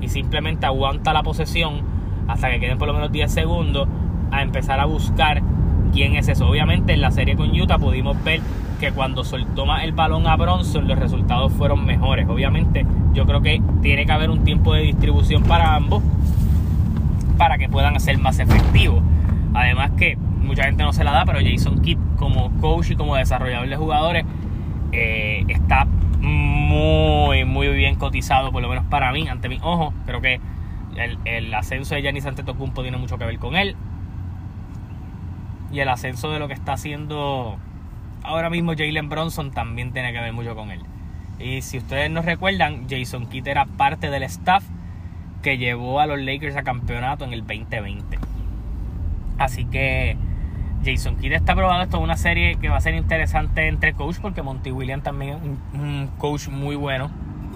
y 0.02 0.10
simplemente 0.10 0.66
aguanta 0.66 1.14
la 1.14 1.24
posesión 1.24 1.82
hasta 2.28 2.52
que 2.52 2.60
queden 2.60 2.78
por 2.78 2.88
lo 2.88 2.94
menos 2.94 3.12
10 3.12 3.32
segundos 3.32 3.88
a 4.32 4.42
empezar 4.42 4.80
a 4.80 4.86
buscar 4.86 5.42
quién 5.94 6.16
es 6.16 6.28
eso. 6.28 6.48
Obviamente 6.48 6.94
en 6.94 7.02
la 7.02 7.12
serie 7.12 7.36
con 7.36 7.50
Utah 7.50 7.78
pudimos 7.78 8.22
ver 8.24 8.42
que 8.80 8.92
cuando 8.92 9.24
soltó 9.24 9.66
más 9.66 9.84
el 9.84 9.94
balón 9.94 10.28
a 10.28 10.36
Bronson 10.36 10.88
los 10.88 11.00
resultados 11.00 11.52
fueron 11.54 11.86
mejores. 11.86 12.28
Obviamente 12.28 12.86
yo 13.14 13.26
creo 13.26 13.42
que 13.42 13.62
tiene 13.82 14.06
que 14.06 14.12
haber 14.12 14.30
un 14.30 14.44
tiempo 14.44 14.74
de 14.74 14.82
distribución 14.82 15.44
para 15.44 15.76
ambos 15.76 16.04
para 17.38 17.58
que 17.58 17.70
puedan 17.70 17.98
ser 18.02 18.18
más 18.20 18.38
efectivos. 18.40 19.02
Además 19.54 19.92
que 19.98 20.18
mucha 20.18 20.66
gente 20.66 20.84
no 20.84 20.94
se 20.94 21.04
la 21.04 21.12
da, 21.12 21.26
pero 21.26 21.40
Jason 21.42 21.82
Kidd 21.82 21.98
como 22.18 22.52
coach 22.60 22.92
y 22.92 22.96
como 22.96 23.16
desarrollador 23.16 23.70
de 23.70 23.76
jugadores 23.76 24.26
eh, 24.92 25.46
está 25.48 25.86
muy, 25.86 27.46
muy 27.46 27.70
bien 27.70 27.96
cotizado, 27.96 28.52
por 28.52 28.62
lo 28.62 28.70
menos 28.70 28.86
para 28.86 29.12
mí, 29.12 29.28
ante 29.28 29.50
mi 29.50 29.60
ojo. 29.62 29.94
Creo 30.06 30.22
que 30.22 30.42
el, 30.98 31.18
el 31.26 31.54
ascenso 31.54 31.96
de 31.96 32.02
Giannis 32.02 32.26
Antetokounmpo 32.26 32.82
tiene 32.82 32.98
mucho 32.98 33.18
que 33.18 33.26
ver 33.26 33.40
con 33.40 33.56
él. 33.56 33.76
Y 35.72 35.80
el 35.80 35.90
ascenso 35.90 36.32
de 36.32 36.40
lo 36.40 36.48
que 36.48 36.54
está 36.54 36.74
haciendo 36.74 37.58
ahora 38.28 38.50
mismo 38.50 38.74
Jalen 38.78 39.10
Bronson 39.10 39.52
también 39.52 39.94
tiene 39.94 40.14
que 40.14 40.20
ver 40.20 40.34
mucho 40.34 40.56
con 40.56 40.70
él. 40.70 40.82
Y 41.40 41.62
si 41.62 41.78
ustedes 41.78 42.10
no 42.12 42.22
recuerdan, 42.22 42.88
Jason 42.90 43.28
Kidd 43.28 43.48
era 43.48 43.66
parte 43.66 44.10
del 44.10 44.24
staff 44.24 44.64
que 45.42 45.58
llevó 45.58 46.00
a 46.00 46.08
los 46.08 46.20
Lakers 46.20 46.56
a 46.56 46.64
campeonato 46.64 47.26
en 47.26 47.34
el 47.34 47.46
2020. 47.46 48.18
Así 49.38 49.66
que 49.66 50.18
Jason 50.88 51.18
Kidd 51.18 51.34
está 51.34 51.54
probando 51.54 51.84
esto 51.84 51.98
es 51.98 52.04
una 52.04 52.16
serie 52.16 52.56
que 52.56 52.70
va 52.70 52.78
a 52.78 52.82
ser 52.82 52.96
interesante 52.96 53.68
entre 53.68 53.94
coach 53.94 54.18
porque 54.22 54.42
Monty 54.42 54.72
Williams 54.72 55.04
también 55.04 55.32
es 55.34 55.80
un, 55.80 56.10
coach 56.18 56.48
muy 56.48 56.78
bueno 56.78 57.12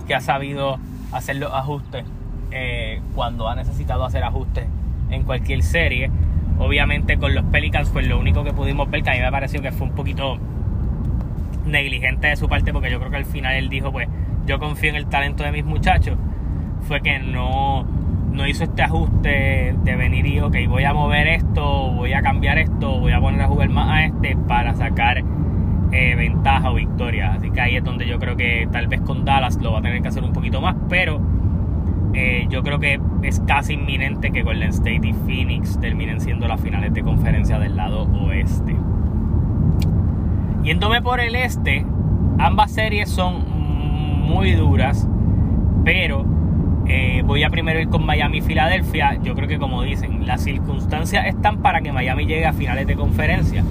que 0.05 0.13
ha 0.13 0.19
sabido 0.19 0.77
hacer 1.13 1.37
los 1.37 1.53
ajustes 1.53 2.03
eh, 2.51 2.99
cuando 3.15 3.47
ha 3.47 3.55
necesitado 3.55 4.03
hacer 4.03 4.23
ajustes 4.25 4.65
en 5.09 5.23
cualquier 5.23 5.63
serie. 5.63 6.11
Obviamente 6.59 7.17
con 7.17 7.33
los 7.33 7.45
Pelicans 7.45 7.89
pues 7.89 8.05
lo 8.05 8.19
único 8.19 8.43
que 8.43 8.51
pudimos 8.51 8.89
ver 8.89 9.01
que 9.01 9.11
a 9.11 9.13
mí 9.13 9.19
me 9.19 9.31
pareció 9.31 9.61
que 9.61 9.71
fue 9.71 9.87
un 9.87 9.95
poquito 9.95 10.37
negligente 11.65 12.27
de 12.27 12.35
su 12.35 12.49
parte 12.49 12.73
porque 12.73 12.91
yo 12.91 12.99
creo 12.99 13.11
que 13.11 13.17
al 13.17 13.25
final 13.25 13.55
él 13.55 13.69
dijo 13.69 13.93
pues 13.93 14.09
yo 14.45 14.59
confío 14.59 14.89
en 14.89 14.97
el 14.97 15.05
talento 15.05 15.43
de 15.43 15.53
mis 15.53 15.63
muchachos 15.63 16.17
fue 16.87 17.01
que 17.01 17.19
no, 17.19 17.85
no 18.31 18.47
hizo 18.47 18.63
este 18.63 18.81
ajuste 18.81 19.75
de 19.83 19.95
venir 19.95 20.25
y 20.25 20.39
ok 20.39 20.55
voy 20.67 20.83
a 20.83 20.93
mover 20.93 21.27
esto 21.27 21.91
voy 21.91 22.13
a 22.13 22.21
cambiar 22.21 22.57
esto 22.57 22.99
voy 22.99 23.11
a 23.11 23.19
poner 23.19 23.41
a 23.41 23.47
jugar 23.47 23.69
más 23.69 23.89
a 23.89 24.05
este 24.05 24.37
para 24.47 24.73
sacar 24.73 25.23
eh, 25.91 26.15
ventaja 26.15 26.71
o 26.71 26.75
victoria 26.75 27.33
así 27.33 27.51
que 27.51 27.59
ahí 27.59 27.75
es 27.75 27.83
donde 27.83 28.07
yo 28.07 28.19
creo 28.19 28.37
que 28.37 28.67
tal 28.71 28.87
vez 28.87 29.01
con 29.01 29.25
Dallas 29.25 29.57
lo 29.61 29.73
va 29.73 29.79
a 29.79 29.81
tener 29.81 30.01
que 30.01 30.07
hacer 30.07 30.23
un 30.23 30.33
poquito 30.33 30.61
más 30.61 30.75
pero 30.87 31.21
eh, 32.13 32.45
yo 32.49 32.61
creo 32.61 32.79
que 32.79 32.99
es 33.21 33.39
casi 33.47 33.73
inminente 33.73 34.31
que 34.31 34.43
Golden 34.43 34.69
State 34.69 35.01
y 35.03 35.13
Phoenix 35.13 35.79
terminen 35.79 36.19
siendo 36.19 36.47
las 36.47 36.59
finales 36.59 36.93
de 36.93 37.03
conferencia 37.03 37.57
del 37.57 37.77
lado 37.77 38.03
oeste. 38.25 38.75
Yéndome 40.63 41.01
por 41.01 41.21
el 41.21 41.35
este, 41.35 41.85
ambas 42.37 42.71
series 42.71 43.09
son 43.09 43.45
muy 44.27 44.51
duras, 44.51 45.07
pero 45.85 46.25
eh, 46.93 47.21
voy 47.25 47.41
a 47.43 47.49
primero 47.49 47.79
ir 47.79 47.87
con 47.87 48.05
Miami 48.05 48.39
y 48.39 48.41
Filadelfia. 48.41 49.17
Yo 49.23 49.33
creo 49.33 49.47
que 49.47 49.57
como 49.57 49.81
dicen, 49.81 50.27
las 50.27 50.43
circunstancias 50.43 51.25
están 51.25 51.61
para 51.61 51.79
que 51.79 51.93
Miami 51.93 52.25
llegue 52.25 52.45
a 52.45 52.51
finales 52.51 52.85
de 52.85 52.95
conferencia. 52.95 53.63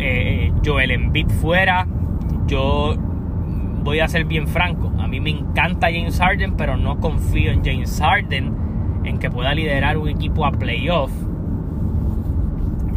Eh, 0.00 0.52
Joel 0.64 0.90
Embiid 0.90 1.28
fuera, 1.28 1.86
yo 2.48 2.96
voy 3.84 4.00
a 4.00 4.08
ser 4.08 4.24
bien 4.24 4.48
franco, 4.48 4.90
a 4.98 5.06
mí 5.06 5.20
me 5.20 5.30
encanta 5.30 5.92
James 5.92 6.18
Harden, 6.18 6.56
pero 6.56 6.76
no 6.76 6.98
confío 6.98 7.52
en 7.52 7.64
James 7.64 8.00
Harden 8.00 8.52
en 9.04 9.18
que 9.20 9.30
pueda 9.30 9.54
liderar 9.54 9.96
un 9.96 10.08
equipo 10.08 10.44
a 10.44 10.50
playoff 10.50 11.12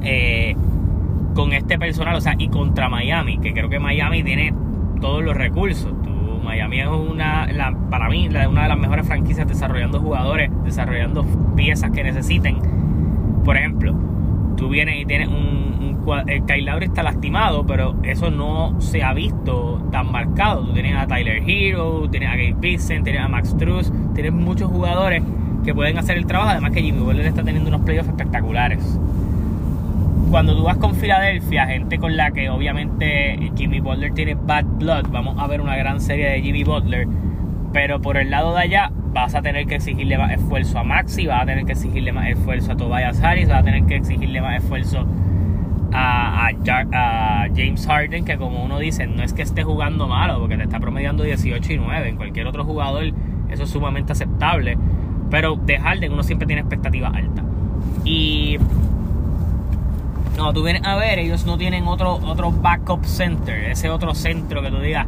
eh, 0.02 0.56
con 1.36 1.54
este 1.54 1.78
personal, 1.78 2.16
o 2.16 2.22
sea, 2.22 2.34
y 2.40 2.48
contra 2.48 2.90
Miami, 2.90 3.38
que 3.38 3.54
creo 3.54 3.70
que 3.70 3.80
Miami 3.80 4.24
tiene 4.24 4.52
todos 5.00 5.24
los 5.24 5.38
recursos. 5.38 5.94
Miami 6.54 6.82
es 6.82 6.88
una, 6.88 7.48
para 7.90 8.10
mí, 8.10 8.28
una 8.28 8.64
de 8.64 8.70
las 8.70 8.78
mejores 8.78 9.08
franquicias 9.08 9.48
desarrollando 9.48 10.00
jugadores, 10.00 10.52
desarrollando 10.64 11.26
piezas 11.56 11.90
que 11.90 12.04
necesiten. 12.04 12.60
Por 13.44 13.58
ejemplo, 13.58 13.96
tú 14.56 14.70
vienes 14.70 15.02
y 15.02 15.06
tienes 15.06 15.30
un, 15.30 15.36
un 15.36 16.20
el 16.28 16.44
Kyle 16.44 16.66
Lowry 16.66 16.86
está 16.86 17.02
lastimado, 17.02 17.66
pero 17.66 17.96
eso 18.04 18.30
no 18.30 18.80
se 18.80 19.02
ha 19.02 19.14
visto 19.14 19.84
tan 19.92 20.12
marcado. 20.12 20.64
Tú 20.64 20.74
tienes 20.74 20.96
a 20.96 21.08
Tyler 21.08 21.42
Hero, 21.48 22.08
tienes 22.12 22.30
a 22.30 22.34
Gabe 22.34 22.56
Vincent, 22.60 23.04
tienes 23.04 23.24
a 23.24 23.28
Max 23.28 23.58
Truss, 23.58 23.92
tienes 24.14 24.32
muchos 24.32 24.70
jugadores 24.70 25.24
que 25.66 25.74
pueden 25.74 25.98
hacer 25.98 26.18
el 26.18 26.28
trabajo. 26.28 26.52
Además 26.52 26.72
que 26.72 26.84
Jimmy 26.84 27.00
Butler 27.00 27.26
está 27.26 27.44
teniendo 27.44 27.70
unos 27.70 27.82
playoffs 27.82 28.10
espectaculares. 28.10 29.00
Cuando 30.34 30.56
tú 30.56 30.64
vas 30.64 30.78
con 30.78 30.96
Filadelfia, 30.96 31.68
gente 31.68 32.00
con 32.00 32.18
la 32.18 32.32
que 32.32 32.50
obviamente 32.50 33.38
Jimmy 33.56 33.80
Butler 33.80 34.16
tiene 34.16 34.34
bad 34.34 34.66
blood, 34.66 35.06
vamos 35.12 35.38
a 35.38 35.46
ver 35.46 35.62
una 35.62 35.76
gran 35.76 36.02
serie 36.02 36.28
de 36.28 36.42
Jimmy 36.42 36.64
Butler, 36.64 37.08
pero 37.72 38.02
por 38.02 38.18
el 38.18 38.32
lado 38.32 38.56
de 38.56 38.62
allá 38.62 38.92
vas 39.14 39.36
a 39.36 39.44
tener 39.44 39.68
que 39.68 39.76
exigirle 39.76 40.18
más 40.18 40.32
esfuerzo 40.32 40.80
a 40.80 40.84
Maxi, 40.84 41.28
vas 41.28 41.44
a 41.44 41.46
tener 41.46 41.66
que 41.66 41.74
exigirle 41.74 42.12
más 42.14 42.30
esfuerzo 42.30 42.72
a 42.72 42.76
Tobias 42.76 43.22
Harris, 43.22 43.48
vas 43.48 43.60
a 43.60 43.64
tener 43.64 43.84
que 43.84 43.96
exigirle 43.96 44.42
más 44.42 44.64
esfuerzo 44.64 45.06
a, 45.94 46.50
James 47.56 47.86
Harden, 47.86 48.26
que 48.26 48.36
como 48.38 48.66
uno 48.66 48.80
dice, 48.80 49.06
no 49.06 49.22
es 49.22 49.34
que 49.34 49.44
esté 49.44 49.62
jugando 49.62 50.08
malo, 50.08 50.40
porque 50.40 50.58
te 50.58 50.64
está 50.64 50.80
promediando 50.80 51.22
18 51.22 51.74
y 51.74 51.78
9. 51.78 52.10
En 52.10 52.16
cualquier 52.16 52.48
otro 52.48 52.66
jugador 52.66 53.04
eso 53.52 53.64
es 53.66 53.70
sumamente 53.70 54.14
aceptable. 54.14 54.80
Pero 55.30 55.58
de 55.58 55.78
Harden 55.78 56.12
uno 56.12 56.24
siempre 56.24 56.48
tiene 56.48 56.62
expectativas 56.62 57.14
altas. 57.14 57.46
Y 58.04 58.58
no, 60.38 60.54
tú 60.54 60.64
vienes 60.64 60.84
a 60.84 60.96
ver, 60.96 61.20
ellos 61.20 61.46
no 61.46 61.58
tienen 61.58 61.88
otro, 61.88 62.14
otro 62.16 62.52
backup 62.52 63.06
center, 63.06 63.72
ese 63.72 63.90
otro 63.90 64.14
centro 64.16 64.62
que 64.62 64.70
tú 64.70 64.80
digas, 64.80 65.08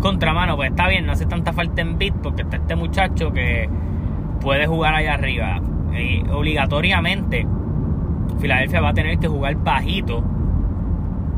contramano, 0.00 0.56
pues 0.56 0.70
está 0.70 0.88
bien, 0.88 1.06
no 1.06 1.12
hace 1.12 1.26
tanta 1.26 1.52
falta 1.52 1.82
en 1.82 1.98
beat 1.98 2.14
porque 2.22 2.42
está 2.42 2.56
este 2.56 2.76
muchacho 2.76 3.32
que 3.32 3.68
puede 4.40 4.66
jugar 4.66 4.94
allá 4.94 5.14
arriba. 5.14 5.60
Y 5.92 6.28
obligatoriamente, 6.30 7.46
Filadelfia 8.40 8.80
va 8.80 8.90
a 8.90 8.94
tener 8.94 9.18
que 9.18 9.28
jugar 9.28 9.54
bajito 9.56 10.22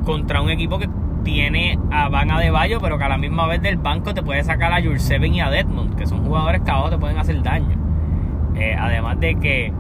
contra 0.04 0.40
un 0.40 0.50
equipo 0.50 0.78
que 0.78 0.88
tiene 1.25 1.78
a 1.90 2.09
Van 2.09 2.30
Adebayo, 2.30 2.80
pero 2.80 2.99
que 2.99 3.04
a 3.04 3.09
la 3.09 3.18
misma 3.18 3.47
vez 3.47 3.61
del 3.61 3.76
banco 3.76 4.14
te 4.14 4.23
puede 4.23 4.42
sacar 4.45 4.73
a 4.73 4.99
Seven 4.99 5.35
y 5.35 5.40
a 5.40 5.50
Deadmond, 5.50 5.97
que 5.97 6.06
son 6.06 6.25
jugadores 6.25 6.62
que 6.62 6.71
abajo 6.71 6.90
te 6.90 6.99
pueden 6.99 7.18
hacer 7.18 7.42
daño. 7.42 7.76
Eh, 8.54 8.75
además 8.78 9.21
de 9.21 9.35
que 9.35 9.73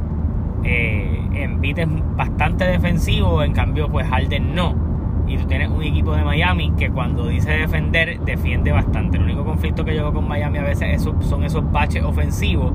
eh, 0.64 1.25
Embiid 1.44 1.78
es 1.78 1.88
bastante 2.16 2.64
defensivo, 2.64 3.42
en 3.42 3.52
cambio 3.52 3.88
pues 3.88 4.06
Harden 4.08 4.54
no 4.54 4.86
y 5.26 5.36
tú 5.36 5.46
tienes 5.46 5.68
un 5.68 5.82
equipo 5.82 6.14
de 6.14 6.22
Miami 6.22 6.72
que 6.78 6.90
cuando 6.90 7.26
dice 7.26 7.50
defender, 7.50 8.20
defiende 8.20 8.70
bastante. 8.70 9.16
El 9.16 9.24
único 9.24 9.44
conflicto 9.44 9.84
que 9.84 9.94
yo 9.94 10.12
con 10.12 10.26
Miami 10.28 10.58
a 10.58 10.62
veces 10.62 11.02
son 11.20 11.42
esos 11.42 11.70
baches 11.72 12.04
ofensivos, 12.04 12.72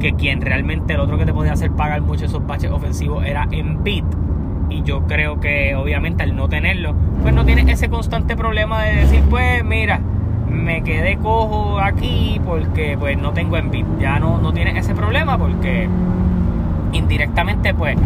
que 0.00 0.14
quien 0.14 0.40
realmente 0.40 0.94
el 0.94 1.00
otro 1.00 1.18
que 1.18 1.24
te 1.24 1.32
podía 1.32 1.52
hacer 1.52 1.70
pagar 1.70 2.00
mucho 2.02 2.24
esos 2.24 2.44
baches 2.46 2.70
ofensivos 2.70 3.24
era 3.24 3.46
Embiid. 3.50 4.04
Y 4.70 4.82
yo 4.82 5.06
creo 5.06 5.40
que 5.40 5.74
obviamente 5.76 6.24
al 6.24 6.36
no 6.36 6.48
tenerlo, 6.48 6.94
pues 7.22 7.32
no 7.32 7.44
tienes 7.44 7.68
ese 7.68 7.88
constante 7.88 8.36
problema 8.36 8.82
de 8.82 8.96
decir, 8.96 9.22
pues 9.30 9.64
mira, 9.64 10.00
me 10.50 10.82
quedé 10.82 11.16
cojo 11.16 11.78
aquí 11.78 12.40
porque 12.44 12.96
pues 12.98 13.16
no 13.18 13.32
tengo 13.32 13.56
Embiid. 13.56 13.86
Ya 14.00 14.18
no, 14.18 14.38
no 14.38 14.52
tienes 14.52 14.76
ese 14.76 14.94
problema 14.94 15.38
porque 15.38 15.88
indirectamente 16.92 17.74
pues 17.74 17.96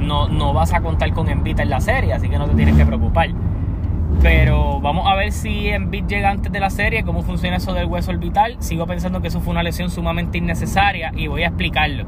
no, 0.00 0.28
no 0.28 0.52
vas 0.52 0.72
a 0.72 0.80
contar 0.80 1.12
con 1.12 1.28
Embiid 1.28 1.60
en 1.60 1.70
la 1.70 1.80
serie, 1.80 2.12
así 2.12 2.28
que 2.28 2.38
no 2.38 2.46
te 2.46 2.54
tienes 2.54 2.76
que 2.76 2.84
preocupar. 2.86 3.30
Pero 4.22 4.80
vamos 4.80 5.06
a 5.06 5.14
ver 5.14 5.32
si 5.32 5.68
Embiid 5.68 6.06
llega 6.06 6.30
antes 6.30 6.50
de 6.52 6.60
la 6.60 6.70
serie, 6.70 7.04
cómo 7.04 7.22
funciona 7.22 7.56
eso 7.56 7.72
del 7.74 7.86
hueso 7.86 8.10
orbital. 8.10 8.56
Sigo 8.60 8.86
pensando 8.86 9.20
que 9.20 9.28
eso 9.28 9.40
fue 9.40 9.52
una 9.52 9.62
lesión 9.62 9.90
sumamente 9.90 10.38
innecesaria 10.38 11.12
y 11.16 11.26
voy 11.26 11.42
a 11.42 11.48
explicarlo. 11.48 12.06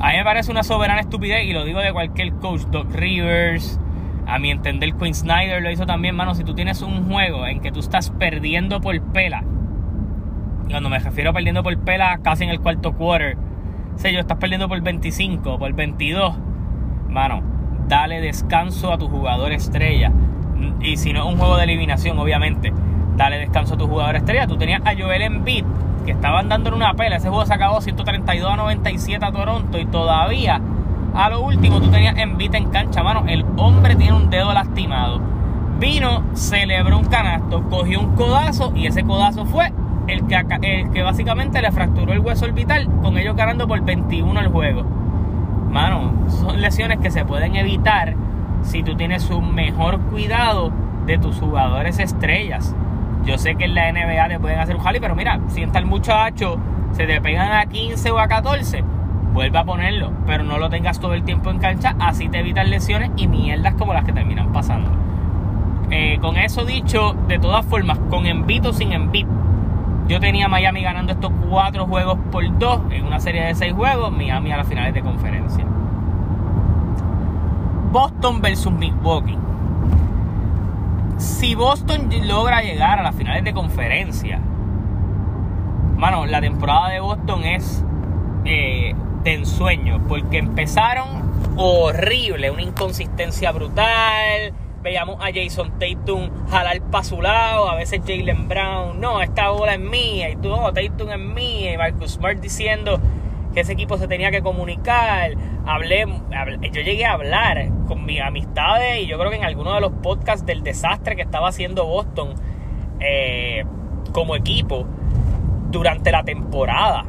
A 0.00 0.10
mí 0.10 0.16
me 0.16 0.24
parece 0.24 0.50
una 0.50 0.62
soberana 0.62 1.00
estupidez 1.00 1.44
y 1.44 1.52
lo 1.52 1.64
digo 1.64 1.80
de 1.80 1.92
cualquier 1.92 2.32
coach, 2.34 2.62
Doc 2.62 2.92
Rivers, 2.92 3.78
a 4.26 4.38
mi 4.38 4.50
entender 4.50 4.94
Quinn 4.94 5.14
Snyder 5.14 5.62
lo 5.62 5.70
hizo 5.70 5.86
también, 5.86 6.16
mano, 6.16 6.34
si 6.34 6.44
tú 6.44 6.54
tienes 6.54 6.82
un 6.82 7.08
juego 7.08 7.46
en 7.46 7.60
que 7.60 7.70
tú 7.70 7.80
estás 7.80 8.10
perdiendo 8.10 8.80
por 8.80 9.00
pela, 9.12 9.44
y 10.66 10.70
cuando 10.70 10.88
me 10.88 10.98
refiero 10.98 11.30
a 11.30 11.32
perdiendo 11.32 11.62
por 11.62 11.76
pela 11.78 12.18
casi 12.22 12.44
en 12.44 12.50
el 12.50 12.60
cuarto 12.60 12.94
quarter, 12.94 13.36
sé 13.96 14.12
yo, 14.12 14.20
estás 14.20 14.38
perdiendo 14.38 14.68
por 14.68 14.80
25, 14.80 15.58
por 15.58 15.72
22, 15.72 16.34
mano, 17.08 17.42
dale 17.88 18.20
descanso 18.20 18.92
a 18.92 18.98
tu 18.98 19.08
jugador 19.08 19.52
estrella. 19.52 20.12
Y 20.80 20.96
si 20.96 21.12
no 21.12 21.20
es 21.20 21.32
un 21.32 21.38
juego 21.38 21.56
de 21.56 21.64
eliminación, 21.64 22.18
obviamente, 22.18 22.72
dale 23.16 23.38
descanso 23.38 23.74
a 23.74 23.76
tu 23.76 23.86
jugador 23.86 24.16
estrella. 24.16 24.46
Tú 24.46 24.56
tenías 24.56 24.82
a 24.84 24.94
Joel 24.96 25.22
Embiid, 25.22 25.64
que 26.04 26.12
estaban 26.12 26.48
dándole 26.48 26.76
una 26.76 26.94
pela. 26.94 27.16
Ese 27.16 27.28
juego 27.28 27.46
se 27.46 27.54
acabó 27.54 27.80
132 27.80 28.50
a 28.50 28.56
97 28.56 29.24
a 29.24 29.32
Toronto 29.32 29.78
y 29.78 29.86
todavía, 29.86 30.60
a 31.14 31.30
lo 31.30 31.42
último, 31.42 31.80
tú 31.80 31.90
tenías 31.90 32.16
Embiid 32.18 32.54
en 32.54 32.70
cancha, 32.70 33.02
mano. 33.02 33.24
El 33.26 33.44
hombre 33.56 33.96
tiene 33.96 34.16
un 34.16 34.30
dedo 34.30 34.52
lastimado. 34.52 35.20
Vino, 35.78 36.22
celebró 36.34 36.98
un 36.98 37.04
canasto, 37.06 37.62
cogió 37.68 38.00
un 38.00 38.14
codazo 38.14 38.72
y 38.76 38.86
ese 38.86 39.02
codazo 39.02 39.44
fue 39.44 39.72
el 40.06 40.26
que, 40.26 41.02
básicamente 41.02 41.60
le 41.62 41.72
fracturó 41.72 42.12
el 42.12 42.20
hueso 42.20 42.44
orbital, 42.44 42.88
con 43.02 43.16
ellos 43.18 43.36
ganando 43.36 43.66
por 43.66 43.80
21 43.80 44.40
el 44.40 44.48
juego. 44.48 44.84
Mano, 45.70 46.12
son 46.28 46.60
lesiones 46.60 46.98
que 46.98 47.10
se 47.10 47.24
pueden 47.24 47.56
evitar 47.56 48.14
si 48.62 48.82
tú 48.82 48.96
tienes 48.96 49.30
un 49.30 49.54
mejor 49.54 50.00
cuidado 50.00 50.72
de 51.06 51.18
tus 51.18 51.38
jugadores 51.38 51.98
estrellas. 51.98 52.74
Yo 53.24 53.38
sé 53.38 53.56
que 53.56 53.64
en 53.64 53.74
la 53.74 53.90
NBA 53.90 54.28
te 54.28 54.38
pueden 54.38 54.58
hacer 54.58 54.76
un 54.76 54.82
jali, 54.82 55.00
pero 55.00 55.14
mira, 55.14 55.40
si 55.48 55.62
está 55.62 55.78
el 55.78 55.86
muchacho, 55.86 56.58
se 56.92 57.06
te 57.06 57.20
pegan 57.20 57.52
a 57.52 57.66
15 57.66 58.10
o 58.10 58.18
a 58.18 58.28
14, 58.28 58.84
vuelve 59.32 59.58
a 59.58 59.64
ponerlo, 59.64 60.12
pero 60.26 60.44
no 60.44 60.58
lo 60.58 60.70
tengas 60.70 61.00
todo 61.00 61.14
el 61.14 61.24
tiempo 61.24 61.50
en 61.50 61.58
cancha, 61.58 61.96
así 61.98 62.28
te 62.28 62.38
evitas 62.38 62.68
lesiones 62.68 63.10
y 63.16 63.26
mierdas 63.26 63.74
como 63.74 63.92
las 63.92 64.04
que 64.04 64.12
terminan 64.12 64.52
pasando. 64.52 64.90
Eh, 65.90 66.18
con 66.20 66.36
eso 66.36 66.64
dicho, 66.64 67.14
de 67.28 67.38
todas 67.38 67.64
formas, 67.66 67.98
con 68.10 68.26
envito 68.26 68.72
sin 68.72 68.92
envito, 68.92 69.28
yo 70.06 70.20
tenía 70.20 70.48
Miami 70.48 70.82
ganando 70.82 71.12
estos 71.12 71.32
cuatro 71.48 71.86
juegos 71.86 72.18
por 72.30 72.58
dos 72.58 72.80
en 72.90 73.06
una 73.06 73.20
serie 73.20 73.42
de 73.44 73.54
seis 73.54 73.72
juegos. 73.72 74.12
Miami 74.12 74.52
a 74.52 74.58
las 74.58 74.68
finales 74.68 74.92
de 74.92 75.02
conferencia. 75.02 75.64
Boston 77.90 78.42
versus 78.42 78.72
Milwaukee. 78.72 79.38
Si 81.16 81.54
Boston 81.54 82.10
logra 82.24 82.62
llegar 82.62 82.98
a 82.98 83.02
las 83.02 83.14
finales 83.14 83.44
de 83.44 83.54
conferencia, 83.54 84.40
mano, 85.96 86.26
la 86.26 86.40
temporada 86.40 86.88
de 86.88 87.00
Boston 87.00 87.44
es 87.44 87.84
eh, 88.44 88.94
de 89.22 89.34
ensueño, 89.34 90.02
porque 90.08 90.38
empezaron 90.38 91.32
horrible, 91.56 92.50
una 92.50 92.62
inconsistencia 92.62 93.52
brutal. 93.52 94.52
Veíamos 94.84 95.16
a 95.18 95.32
Jason 95.32 95.78
Tatum 95.78 96.28
jalar 96.50 96.78
para 96.82 97.02
su 97.02 97.22
lado, 97.22 97.70
a 97.70 97.74
veces 97.74 98.02
Jalen 98.06 98.48
Brown, 98.48 99.00
no, 99.00 99.22
esta 99.22 99.48
bola 99.48 99.76
es 99.76 99.80
mía, 99.80 100.28
y 100.28 100.36
tú, 100.36 100.50
no, 100.50 100.74
Tatum 100.74 101.08
es 101.08 101.18
mía, 101.18 101.72
y 101.72 101.78
Marcus 101.78 102.10
Smart 102.12 102.38
diciendo 102.38 103.00
que 103.54 103.60
ese 103.60 103.72
equipo 103.72 103.96
se 103.96 104.06
tenía 104.08 104.30
que 104.30 104.42
comunicar. 104.42 105.30
Hablé, 105.64 106.06
yo 106.70 106.82
llegué 106.82 107.06
a 107.06 107.12
hablar 107.12 107.66
con 107.88 108.04
mis 108.04 108.20
amistades 108.20 109.00
y 109.00 109.06
yo 109.06 109.18
creo 109.18 109.30
que 109.30 109.36
en 109.36 109.44
alguno 109.44 109.72
de 109.74 109.80
los 109.80 109.90
podcasts 109.90 110.44
del 110.44 110.62
desastre 110.62 111.16
que 111.16 111.22
estaba 111.22 111.48
haciendo 111.48 111.86
Boston 111.86 112.34
eh, 113.00 113.64
como 114.12 114.36
equipo 114.36 114.84
durante 115.70 116.12
la 116.12 116.24
temporada. 116.24 117.06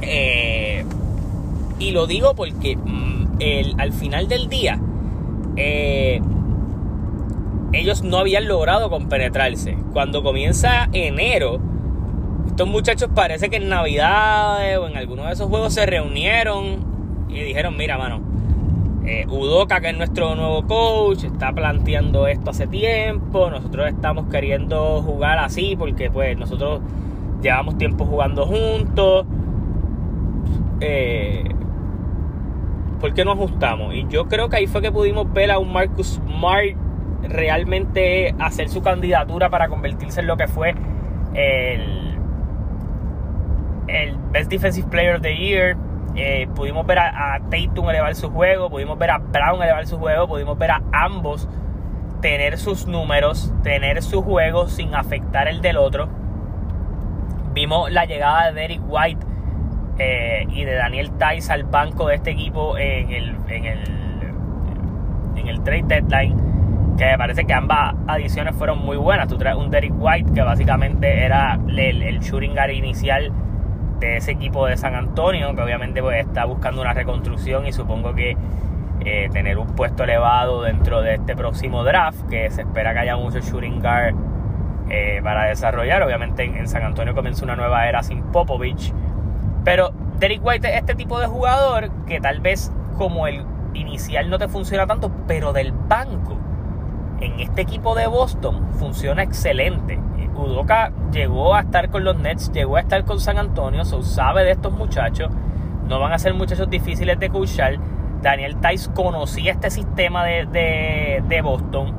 Eh, 0.00 0.84
y 1.80 1.90
lo 1.90 2.06
digo 2.06 2.36
porque 2.36 2.76
mm, 2.76 3.38
al 3.78 3.92
final 3.92 4.28
del 4.28 4.48
día, 4.48 4.78
eh, 5.56 6.20
ellos 7.72 8.02
no 8.02 8.18
habían 8.18 8.48
logrado 8.48 8.90
compenetrarse. 8.90 9.76
Cuando 9.92 10.22
comienza 10.22 10.88
enero, 10.92 11.60
estos 12.46 12.68
muchachos 12.68 13.10
parece 13.14 13.48
que 13.48 13.56
en 13.56 13.68
Navidad 13.68 14.78
o 14.80 14.88
en 14.88 14.96
alguno 14.96 15.24
de 15.24 15.32
esos 15.32 15.48
juegos 15.48 15.74
se 15.74 15.86
reunieron 15.86 16.84
y 17.28 17.40
dijeron, 17.40 17.76
mira, 17.76 17.96
mano, 17.96 18.20
eh, 19.06 19.26
Udoka, 19.28 19.80
que 19.80 19.90
es 19.90 19.96
nuestro 19.96 20.34
nuevo 20.34 20.66
coach, 20.66 21.24
está 21.24 21.52
planteando 21.52 22.26
esto 22.26 22.50
hace 22.50 22.66
tiempo, 22.66 23.50
nosotros 23.50 23.88
estamos 23.88 24.26
queriendo 24.28 25.02
jugar 25.02 25.38
así 25.38 25.74
porque 25.76 26.10
pues 26.10 26.36
nosotros 26.36 26.80
llevamos 27.42 27.78
tiempo 27.78 28.04
jugando 28.04 28.46
juntos. 28.46 29.26
Eh, 30.80 31.44
¿por 33.00 33.14
qué 33.14 33.24
no 33.24 33.32
ajustamos? 33.32 33.94
Y 33.94 34.06
yo 34.08 34.28
creo 34.28 34.48
que 34.48 34.56
ahí 34.56 34.66
fue 34.66 34.82
que 34.82 34.92
pudimos 34.92 35.32
ver 35.32 35.50
a 35.50 35.58
un 35.58 35.72
Marcus 35.72 36.20
Smart 36.24 36.76
realmente 37.22 38.34
hacer 38.38 38.68
su 38.68 38.82
candidatura 38.82 39.50
para 39.50 39.68
convertirse 39.68 40.20
en 40.20 40.26
lo 40.26 40.36
que 40.36 40.46
fue 40.46 40.74
el, 41.34 42.18
el 43.88 44.16
Best 44.30 44.50
Defensive 44.50 44.88
Player 44.88 45.16
of 45.16 45.22
the 45.22 45.36
Year. 45.36 45.76
Eh, 46.16 46.48
pudimos 46.54 46.86
ver 46.86 46.98
a, 46.98 47.34
a, 47.34 47.40
Tatum 47.40 47.88
elevar 47.88 48.14
su 48.14 48.30
juego, 48.30 48.68
pudimos 48.68 48.98
ver 48.98 49.10
a 49.10 49.18
Brown 49.18 49.62
elevar 49.62 49.86
su 49.86 49.98
juego, 49.98 50.26
pudimos 50.26 50.58
ver 50.58 50.72
a 50.72 50.82
ambos 50.92 51.48
tener 52.20 52.58
sus 52.58 52.86
números, 52.86 53.52
tener 53.62 54.02
su 54.02 54.22
juego 54.22 54.68
sin 54.68 54.94
afectar 54.94 55.48
el 55.48 55.60
del 55.62 55.76
otro. 55.76 56.08
Vimos 57.52 57.90
la 57.90 58.04
llegada 58.04 58.50
de 58.50 58.60
Derek 58.60 58.80
White 58.86 59.29
eh, 60.00 60.46
y 60.48 60.64
de 60.64 60.74
Daniel 60.74 61.10
Tice 61.12 61.52
al 61.52 61.64
banco 61.64 62.08
de 62.08 62.16
este 62.16 62.30
equipo 62.30 62.76
en 62.78 63.10
el, 63.10 63.36
en 63.48 63.64
el, 63.66 63.78
en 65.36 65.48
el 65.48 65.62
trade 65.62 65.84
deadline, 65.86 66.96
que 66.96 67.04
me 67.04 67.18
parece 67.18 67.44
que 67.44 67.52
ambas 67.52 67.94
adiciones 68.06 68.54
fueron 68.56 68.78
muy 68.78 68.96
buenas. 68.96 69.28
Tú 69.28 69.36
traes 69.36 69.56
un 69.56 69.70
Derek 69.70 69.92
White 69.96 70.32
que 70.32 70.42
básicamente 70.42 71.24
era 71.24 71.58
el, 71.68 72.02
el 72.02 72.20
shooting 72.20 72.54
guard 72.54 72.70
inicial 72.70 73.32
de 74.00 74.16
ese 74.16 74.32
equipo 74.32 74.66
de 74.66 74.76
San 74.76 74.94
Antonio, 74.94 75.54
que 75.54 75.62
obviamente 75.62 76.02
pues, 76.02 76.26
está 76.26 76.46
buscando 76.46 76.80
una 76.80 76.94
reconstrucción 76.94 77.66
y 77.66 77.72
supongo 77.72 78.14
que 78.14 78.36
eh, 79.02 79.28
tener 79.32 79.58
un 79.58 79.68
puesto 79.68 80.04
elevado 80.04 80.62
dentro 80.62 81.00
de 81.02 81.14
este 81.14 81.36
próximo 81.36 81.84
draft, 81.84 82.28
que 82.28 82.50
se 82.50 82.62
espera 82.62 82.92
que 82.92 83.00
haya 83.00 83.16
mucho 83.16 83.40
shooting 83.40 83.80
guard 83.80 84.14
eh, 84.90 85.20
para 85.22 85.44
desarrollar. 85.44 86.02
Obviamente 86.02 86.44
en, 86.44 86.68
San 86.68 86.82
Antonio 86.82 87.14
comienza 87.14 87.44
una 87.44 87.56
nueva 87.56 87.88
era 87.88 88.02
sin 88.02 88.22
Popovich. 88.24 88.92
Pero 89.64 89.92
Derek 90.18 90.44
White 90.44 90.68
es 90.68 90.76
este 90.76 90.94
tipo 90.94 91.18
de 91.18 91.26
jugador 91.26 91.90
que 92.06 92.20
tal 92.20 92.40
vez 92.40 92.72
como 92.96 93.26
el 93.26 93.44
inicial 93.74 94.30
no 94.30 94.38
te 94.38 94.48
funciona 94.48 94.86
tanto, 94.86 95.10
pero 95.26 95.52
del 95.52 95.72
banco. 95.72 96.36
En 97.20 97.40
este 97.40 97.62
equipo 97.62 97.94
de 97.94 98.06
Boston 98.06 98.68
funciona 98.78 99.22
excelente. 99.22 99.98
Udoka 100.34 100.90
llegó 101.12 101.54
a 101.54 101.60
estar 101.60 101.90
con 101.90 102.04
los 102.04 102.18
Nets, 102.18 102.50
llegó 102.52 102.76
a 102.76 102.80
estar 102.80 103.04
con 103.04 103.20
San 103.20 103.38
Antonio, 103.38 103.84
so 103.84 104.02
sabe 104.02 104.44
de 104.44 104.52
estos 104.52 104.72
muchachos. 104.72 105.30
No 105.86 106.00
van 106.00 106.12
a 106.12 106.18
ser 106.18 106.34
muchachos 106.34 106.70
difíciles 106.70 107.18
de 107.18 107.28
coachar. 107.28 107.78
Daniel 108.22 108.56
Tice 108.56 108.90
conocía 108.92 109.52
este 109.52 109.70
sistema 109.70 110.24
de, 110.24 111.22
de 111.26 111.42
Boston. 111.42 111.94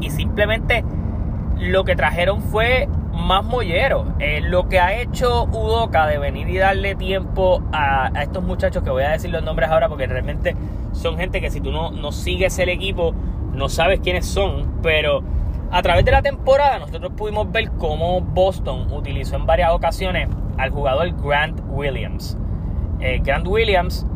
Y 0.00 0.10
simplemente 0.10 0.84
lo 1.58 1.84
que 1.84 1.96
trajeron 1.96 2.42
fue 2.42 2.88
más 3.18 3.44
mollero. 3.44 4.06
Eh, 4.20 4.40
lo 4.40 4.68
que 4.68 4.80
ha 4.80 4.94
hecho 5.00 5.44
Udoka 5.44 6.06
de 6.06 6.18
venir 6.18 6.48
y 6.48 6.56
darle 6.56 6.94
tiempo 6.94 7.62
a, 7.72 8.10
estos 8.22 8.42
muchachos, 8.42 8.82
que 8.82 8.90
voy 8.90 9.02
a 9.02 9.10
decir 9.10 9.30
los 9.30 9.42
nombres 9.42 9.68
ahora 9.68 9.88
porque 9.88 10.06
realmente 10.06 10.56
son 10.92 11.18
gente 11.18 11.40
que 11.40 11.50
si 11.50 11.60
tú 11.60 11.70
no, 11.70 11.90
no 11.90 12.12
sigues 12.12 12.58
el 12.58 12.68
equipo, 12.68 13.14
no 13.52 13.68
sabes 13.68 14.00
quiénes 14.00 14.26
son, 14.26 14.80
pero 14.82 15.22
a 15.70 15.82
través 15.82 16.04
de 16.04 16.12
la 16.12 16.22
temporada 16.22 16.78
nosotros 16.78 17.12
pudimos 17.14 17.50
ver 17.52 17.70
cómo 17.72 18.20
Boston 18.20 18.90
utilizó 18.92 19.36
en 19.36 19.46
varias 19.46 19.72
ocasiones 19.72 20.28
al 20.56 20.70
jugador 20.70 21.10
Grant 21.22 21.60
Williams. 21.68 22.38
Eh, 23.00 23.20
Grant 23.22 23.46
Williams 23.46 24.06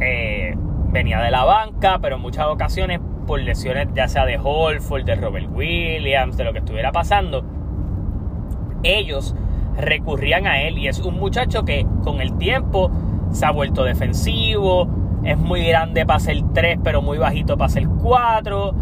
eh, 0.00 0.54
venía 0.90 1.20
de 1.20 1.30
la 1.30 1.44
banca, 1.44 1.98
pero 2.00 2.16
en 2.16 2.22
muchas 2.22 2.46
ocasiones 2.46 3.00
por 3.26 3.40
lesiones 3.40 3.88
ya 3.94 4.08
sea 4.08 4.24
de 4.24 4.38
Holford, 4.42 5.04
de 5.04 5.14
Robert 5.14 5.48
Williams, 5.52 6.36
de 6.36 6.44
lo 6.44 6.52
que 6.52 6.60
estuviera 6.60 6.92
pasando, 6.92 7.44
ellos 8.88 9.34
recurrían 9.76 10.46
a 10.46 10.62
él 10.62 10.78
y 10.78 10.88
es 10.88 10.98
un 11.00 11.18
muchacho 11.18 11.64
que 11.64 11.86
con 12.02 12.20
el 12.20 12.36
tiempo 12.36 12.90
se 13.30 13.46
ha 13.46 13.50
vuelto 13.50 13.84
defensivo, 13.84 14.88
es 15.24 15.36
muy 15.36 15.64
grande 15.66 16.04
para 16.06 16.18
ser 16.18 16.42
3 16.52 16.78
pero 16.82 17.02
muy 17.02 17.18
bajito 17.18 17.56
para 17.56 17.68
ser 17.68 17.86
4. 17.86 18.74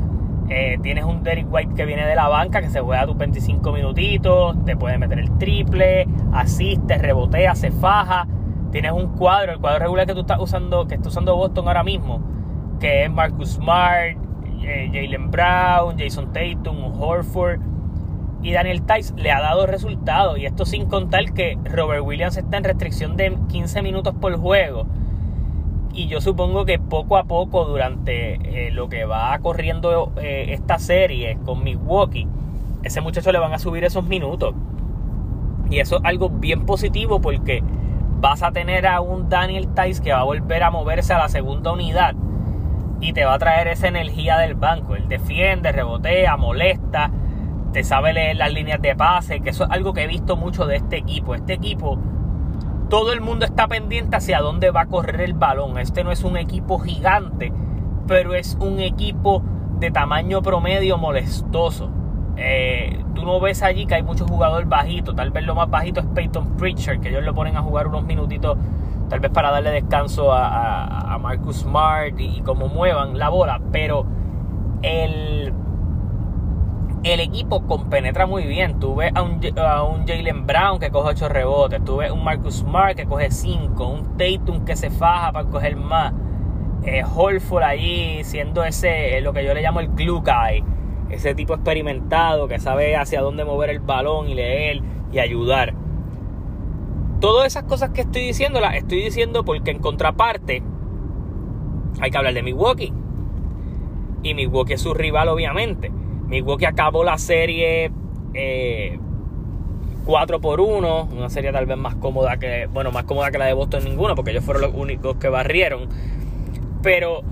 Eh, 0.48 0.78
tienes 0.80 1.04
un 1.04 1.24
Derek 1.24 1.52
White 1.52 1.74
que 1.74 1.84
viene 1.84 2.06
de 2.06 2.14
la 2.14 2.28
banca 2.28 2.60
que 2.60 2.70
se 2.70 2.80
juega 2.80 3.04
tus 3.04 3.16
25 3.16 3.72
minutitos, 3.72 4.64
te 4.64 4.76
puede 4.76 4.96
meter 4.96 5.18
el 5.18 5.36
triple, 5.38 6.06
asiste, 6.32 6.98
rebotea, 6.98 7.54
se 7.56 7.72
faja. 7.72 8.28
Tienes 8.70 8.92
un 8.92 9.08
cuadro, 9.16 9.52
el 9.52 9.58
cuadro 9.58 9.80
regular 9.80 10.06
que 10.06 10.14
tú 10.14 10.20
estás 10.20 10.40
usando, 10.40 10.86
que 10.86 10.94
está 10.94 11.08
usando 11.08 11.34
Boston 11.36 11.66
ahora 11.66 11.82
mismo, 11.82 12.20
que 12.78 13.04
es 13.04 13.10
Marcus 13.10 13.54
Smart, 13.54 14.16
eh, 14.62 14.90
Jalen 14.92 15.30
Brown, 15.30 15.96
Jason 15.98 16.32
Tatum, 16.32 17.00
Horford 17.00 17.60
y 18.42 18.52
Daniel 18.52 18.82
Tice 18.82 19.14
le 19.16 19.32
ha 19.32 19.40
dado 19.40 19.66
resultados. 19.66 20.38
Y 20.38 20.46
esto 20.46 20.64
sin 20.64 20.86
contar 20.86 21.32
que 21.32 21.58
Robert 21.64 22.02
Williams 22.04 22.36
está 22.36 22.56
en 22.56 22.64
restricción 22.64 23.16
de 23.16 23.36
15 23.48 23.82
minutos 23.82 24.14
por 24.20 24.36
juego. 24.36 24.86
Y 25.92 26.08
yo 26.08 26.20
supongo 26.20 26.64
que 26.64 26.78
poco 26.78 27.16
a 27.16 27.24
poco 27.24 27.64
durante 27.64 28.66
eh, 28.66 28.70
lo 28.70 28.88
que 28.88 29.04
va 29.06 29.38
corriendo 29.38 30.12
eh, 30.18 30.46
esta 30.50 30.78
serie 30.78 31.38
con 31.44 31.64
Milwaukee, 31.64 32.28
ese 32.82 33.00
muchacho 33.00 33.32
le 33.32 33.38
van 33.38 33.54
a 33.54 33.58
subir 33.58 33.84
esos 33.84 34.04
minutos. 34.04 34.54
Y 35.70 35.80
eso 35.80 35.96
es 35.96 36.04
algo 36.04 36.28
bien 36.28 36.66
positivo 36.66 37.20
porque 37.20 37.62
vas 38.20 38.42
a 38.42 38.52
tener 38.52 38.86
a 38.86 39.00
un 39.00 39.28
Daniel 39.28 39.68
Tice 39.74 40.02
que 40.02 40.12
va 40.12 40.20
a 40.20 40.24
volver 40.24 40.62
a 40.62 40.70
moverse 40.70 41.14
a 41.14 41.18
la 41.18 41.28
segunda 41.28 41.72
unidad 41.72 42.14
y 43.00 43.12
te 43.12 43.24
va 43.24 43.34
a 43.34 43.38
traer 43.38 43.68
esa 43.68 43.88
energía 43.88 44.38
del 44.38 44.54
banco. 44.54 44.96
Él 44.96 45.08
defiende, 45.08 45.72
rebotea, 45.72 46.36
molesta, 46.36 47.10
te 47.76 47.84
sabe 47.84 48.14
leer 48.14 48.38
las 48.38 48.50
líneas 48.54 48.80
de 48.80 48.96
pase, 48.96 49.40
que 49.40 49.50
eso 49.50 49.64
es 49.64 49.70
algo 49.70 49.92
que 49.92 50.04
he 50.04 50.06
visto 50.06 50.38
mucho 50.38 50.64
de 50.64 50.76
este 50.76 50.96
equipo. 50.96 51.34
Este 51.34 51.52
equipo, 51.52 51.98
todo 52.88 53.12
el 53.12 53.20
mundo 53.20 53.44
está 53.44 53.68
pendiente 53.68 54.16
hacia 54.16 54.40
dónde 54.40 54.70
va 54.70 54.80
a 54.80 54.86
correr 54.86 55.20
el 55.20 55.34
balón. 55.34 55.76
Este 55.76 56.02
no 56.02 56.10
es 56.10 56.24
un 56.24 56.38
equipo 56.38 56.78
gigante, 56.78 57.52
pero 58.06 58.34
es 58.34 58.56
un 58.62 58.80
equipo 58.80 59.42
de 59.78 59.90
tamaño 59.90 60.40
promedio 60.40 60.96
molestoso. 60.96 61.90
Eh, 62.38 63.04
tú 63.14 63.26
no 63.26 63.40
ves 63.40 63.62
allí 63.62 63.84
que 63.84 63.96
hay 63.96 64.02
muchos 64.02 64.26
jugadores 64.26 64.66
bajitos. 64.66 65.14
Tal 65.14 65.30
vez 65.30 65.44
lo 65.44 65.54
más 65.54 65.68
bajito 65.68 66.00
es 66.00 66.06
Peyton 66.06 66.56
Pritchard, 66.56 67.00
que 67.00 67.10
ellos 67.10 67.24
lo 67.24 67.34
ponen 67.34 67.58
a 67.58 67.60
jugar 67.60 67.88
unos 67.88 68.04
minutitos 68.04 68.56
tal 69.10 69.20
vez 69.20 69.30
para 69.30 69.50
darle 69.50 69.70
descanso 69.70 70.32
a, 70.32 71.18
Marcus 71.20 71.56
Smart 71.56 72.18
y, 72.18 72.40
cómo 72.40 72.68
muevan 72.68 73.18
la 73.18 73.28
bola, 73.28 73.60
pero 73.70 74.06
el, 74.80 75.52
el 77.12 77.20
equipo 77.20 77.66
compenetra 77.66 78.26
muy 78.26 78.44
bien. 78.44 78.80
Tú 78.80 78.96
ves 78.96 79.12
a 79.14 79.22
un, 79.22 79.40
a 79.58 79.82
un 79.84 80.06
Jalen 80.06 80.46
Brown 80.46 80.78
que 80.78 80.90
coge 80.90 81.10
8 81.10 81.28
rebotes, 81.28 81.84
tú 81.84 81.98
ves 81.98 82.10
un 82.10 82.24
Marcus 82.24 82.56
Smart 82.56 82.96
que 82.96 83.06
coge 83.06 83.30
5, 83.30 83.86
un 83.86 84.16
Tatum 84.16 84.64
que 84.64 84.76
se 84.76 84.90
faja 84.90 85.32
para 85.32 85.48
coger 85.48 85.76
más, 85.76 86.12
eh, 86.84 87.02
Holford 87.04 87.62
allí 87.62 88.22
siendo 88.24 88.64
ese, 88.64 89.20
lo 89.20 89.32
que 89.32 89.44
yo 89.44 89.54
le 89.54 89.62
llamo 89.62 89.80
el 89.80 89.88
glue 89.88 90.20
guy, 90.20 90.64
ese 91.10 91.34
tipo 91.34 91.54
experimentado 91.54 92.48
que 92.48 92.58
sabe 92.58 92.96
hacia 92.96 93.20
dónde 93.20 93.44
mover 93.44 93.70
el 93.70 93.80
balón 93.80 94.28
y 94.28 94.34
leer 94.34 94.82
y 95.12 95.18
ayudar. 95.18 95.74
Todas 97.20 97.46
esas 97.46 97.64
cosas 97.64 97.90
que 97.90 98.02
estoy 98.02 98.22
diciendo 98.22 98.60
las 98.60 98.74
estoy 98.74 99.02
diciendo 99.02 99.44
porque 99.44 99.70
en 99.70 99.78
contraparte 99.78 100.62
hay 102.00 102.10
que 102.10 102.16
hablar 102.16 102.34
de 102.34 102.42
Milwaukee. 102.42 102.92
Y 104.22 104.34
Milwaukee 104.34 104.74
es 104.74 104.80
su 104.80 104.92
rival, 104.92 105.28
obviamente. 105.28 105.92
Milwaukee 106.26 106.66
acabó 106.66 107.04
la 107.04 107.18
serie 107.18 107.90
4 108.32 108.36
eh, 108.36 108.98
por 110.40 110.60
1. 110.60 111.08
Una 111.12 111.30
serie 111.30 111.52
tal 111.52 111.66
vez 111.66 111.76
más 111.76 111.94
cómoda 111.96 112.38
que. 112.38 112.66
Bueno, 112.66 112.90
más 112.90 113.04
cómoda 113.04 113.30
que 113.30 113.38
la 113.38 113.46
de 113.46 113.52
Boston 113.52 113.84
ninguno, 113.84 114.14
porque 114.14 114.32
ellos 114.32 114.44
fueron 114.44 114.62
los 114.62 114.74
únicos 114.74 115.16
que 115.16 115.28
barrieron. 115.28 115.88
pero 116.82 117.22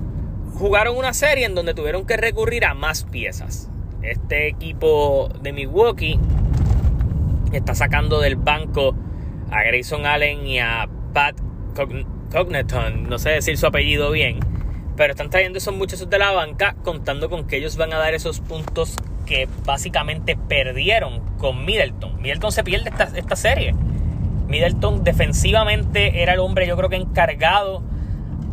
jugaron 0.57 0.97
una 0.97 1.13
serie 1.13 1.45
en 1.45 1.55
donde 1.55 1.73
tuvieron 1.73 2.05
que 2.05 2.17
recurrir 2.17 2.65
a 2.65 2.73
más 2.73 3.03
piezas. 3.03 3.69
Este 4.01 4.47
equipo 4.47 5.29
de 5.41 5.51
Milwaukee 5.51 6.19
está 7.51 7.75
sacando 7.75 8.19
del 8.19 8.35
banco 8.35 8.95
a 9.51 9.63
Grayson 9.63 10.05
Allen 10.05 10.45
y 10.45 10.59
a 10.59 10.87
Pat 11.13 11.35
Cogneton, 12.31 13.09
no 13.09 13.17
sé 13.17 13.31
decir 13.31 13.57
su 13.57 13.67
apellido 13.67 14.11
bien, 14.11 14.39
pero 14.95 15.11
están 15.11 15.29
trayendo 15.29 15.57
esos 15.57 15.75
muchachos 15.75 16.09
de 16.09 16.19
la 16.19 16.31
banca 16.31 16.75
contando 16.83 17.29
con 17.29 17.47
que 17.47 17.57
ellos 17.57 17.77
van 17.77 17.93
a 17.93 17.97
dar 17.97 18.13
esos 18.13 18.39
puntos 18.39 18.95
que 19.25 19.47
básicamente 19.65 20.37
perdieron 20.37 21.21
con 21.37 21.65
Middleton. 21.65 22.21
Middleton 22.21 22.51
se 22.51 22.63
pierde 22.63 22.89
esta, 22.89 23.05
esta 23.15 23.35
serie. 23.35 23.73
Middleton 24.47 25.03
defensivamente 25.03 26.21
era 26.21 26.33
el 26.33 26.39
hombre 26.39 26.67
yo 26.67 26.77
creo 26.77 26.89
que 26.89 26.95
encargado 26.95 27.83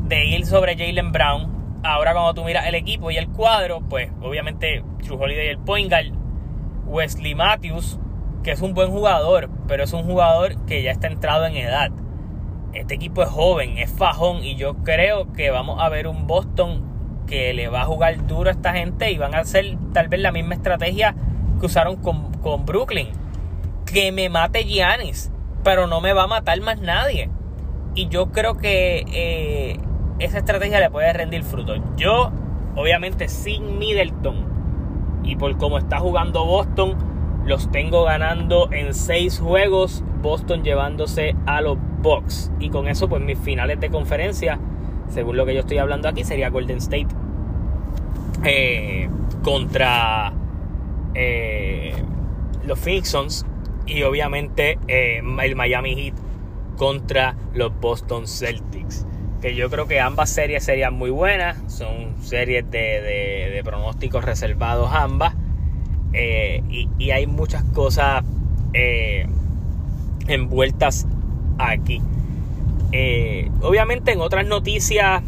de 0.08 0.24
ir 0.24 0.46
sobre 0.46 0.76
Jalen 0.76 1.12
Brown. 1.12 1.80
Ahora 1.84 2.12
cuando 2.12 2.34
tú 2.34 2.44
miras 2.44 2.66
el 2.66 2.74
equipo 2.74 3.10
y 3.10 3.16
el 3.16 3.28
cuadro, 3.28 3.80
pues 3.88 4.10
obviamente 4.20 4.82
True 5.02 5.18
Holiday 5.18 5.46
y 5.46 5.50
el 5.50 5.58
point 5.58 5.92
Wesley 6.86 7.34
Matthews, 7.34 7.98
que 8.42 8.52
es 8.52 8.60
un 8.60 8.74
buen 8.74 8.90
jugador, 8.90 9.48
pero 9.66 9.84
es 9.84 9.92
un 9.92 10.04
jugador 10.04 10.64
que 10.66 10.82
ya 10.82 10.90
está 10.90 11.06
entrado 11.06 11.46
en 11.46 11.56
edad. 11.56 11.90
Este 12.72 12.94
equipo 12.94 13.22
es 13.22 13.28
joven, 13.28 13.78
es 13.78 13.90
fajón 13.90 14.44
y 14.44 14.56
yo 14.56 14.74
creo 14.76 15.32
que 15.32 15.50
vamos 15.50 15.80
a 15.80 15.88
ver 15.88 16.06
un 16.06 16.26
Boston 16.26 16.82
que 17.26 17.52
le 17.52 17.68
va 17.68 17.82
a 17.82 17.84
jugar 17.84 18.26
duro 18.26 18.48
a 18.48 18.52
esta 18.52 18.72
gente 18.72 19.10
y 19.10 19.18
van 19.18 19.34
a 19.34 19.40
hacer 19.40 19.76
tal 19.92 20.08
vez 20.08 20.20
la 20.20 20.32
misma 20.32 20.54
estrategia 20.54 21.14
que 21.60 21.66
usaron 21.66 21.96
con, 21.96 22.32
con 22.34 22.64
Brooklyn. 22.64 23.08
Que 23.84 24.10
me 24.10 24.28
mate 24.28 24.64
Giannis, 24.64 25.30
pero 25.62 25.86
no 25.86 26.00
me 26.00 26.12
va 26.12 26.24
a 26.24 26.26
matar 26.26 26.60
más 26.60 26.80
nadie. 26.80 27.30
Y 27.94 28.08
yo 28.08 28.32
creo 28.32 28.56
que 28.56 29.04
eh, 29.12 29.78
esa 30.18 30.38
estrategia 30.38 30.80
le 30.80 30.90
puede 30.90 31.12
rendir 31.12 31.42
fruto. 31.42 31.74
Yo, 31.96 32.32
obviamente, 32.74 33.28
sin 33.28 33.78
Middleton 33.78 35.20
y 35.24 35.36
por 35.36 35.56
cómo 35.58 35.78
está 35.78 35.98
jugando 35.98 36.44
Boston, 36.44 36.96
los 37.44 37.70
tengo 37.70 38.04
ganando 38.04 38.72
en 38.72 38.94
seis 38.94 39.40
juegos. 39.40 40.04
Boston 40.22 40.62
llevándose 40.62 41.34
a 41.46 41.60
los 41.60 41.76
Bucks. 42.00 42.50
Y 42.60 42.70
con 42.70 42.88
eso, 42.88 43.08
pues 43.08 43.20
mis 43.22 43.38
finales 43.38 43.80
de 43.80 43.90
conferencia, 43.90 44.58
según 45.08 45.36
lo 45.36 45.44
que 45.44 45.54
yo 45.54 45.60
estoy 45.60 45.78
hablando 45.78 46.08
aquí, 46.08 46.24
sería 46.24 46.48
Golden 46.48 46.78
State 46.78 47.08
eh, 48.44 49.08
contra 49.42 50.32
eh, 51.14 51.94
los 52.64 52.78
Phoenix 52.78 53.44
y 53.86 54.02
obviamente 54.04 54.78
eh, 54.88 55.20
el 55.42 55.56
Miami 55.56 55.94
Heat 55.96 56.14
contra 56.76 57.36
los 57.52 57.78
Boston 57.80 58.26
Celtics. 58.26 59.06
Que 59.40 59.56
yo 59.56 59.68
creo 59.70 59.88
que 59.88 60.00
ambas 60.00 60.30
series 60.30 60.64
serían 60.64 60.94
muy 60.94 61.10
buenas. 61.10 61.58
Son 61.66 62.14
series 62.22 62.70
de, 62.70 63.60
pronósticos 63.64 64.24
reservados 64.24 64.90
ambas. 64.92 65.34
y, 66.12 67.10
hay 67.10 67.26
muchas 67.26 67.64
cosas 67.64 68.22
envueltas 70.28 71.06
aquí. 71.58 72.00
obviamente 73.62 74.12
en 74.12 74.20
otras 74.20 74.46
noticias 74.46 75.22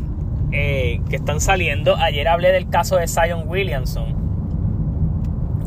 eh, 0.57 1.01
que 1.11 1.17
están 1.17 1.41
saliendo. 1.41 1.97
Ayer 1.97 2.29
hablé 2.29 2.53
del 2.53 2.69
caso 2.69 2.97
de 2.97 3.09
Zion 3.09 3.49
Williamson. 3.49 4.15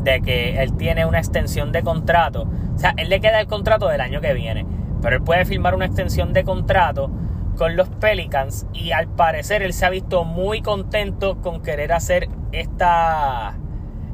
De 0.02 0.22
que 0.22 0.62
él 0.62 0.74
tiene 0.78 1.04
una 1.04 1.18
extensión 1.18 1.72
de 1.72 1.82
contrato. 1.82 2.48
O 2.74 2.78
sea, 2.78 2.94
él 2.96 3.10
le 3.10 3.20
queda 3.20 3.38
el 3.38 3.46
contrato 3.46 3.88
del 3.88 4.00
año 4.00 4.22
que 4.22 4.32
viene. 4.32 4.64
Pero 5.02 5.16
él 5.16 5.22
puede 5.22 5.44
firmar 5.44 5.74
una 5.74 5.84
extensión 5.84 6.32
de 6.32 6.42
contrato 6.42 7.10
con 7.58 7.76
los 7.76 7.90
Pelicans. 7.90 8.66
Y 8.72 8.92
al 8.92 9.08
parecer 9.08 9.62
él 9.62 9.74
se 9.74 9.84
ha 9.84 9.90
visto 9.90 10.24
muy 10.24 10.62
contento 10.62 11.36
con 11.42 11.60
querer 11.60 11.92
hacer 11.92 12.30
esta, 12.52 13.58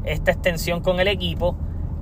esta 0.04 0.32
extensión 0.32 0.80
con 0.80 0.98
el 0.98 1.06
equipo. 1.06 1.56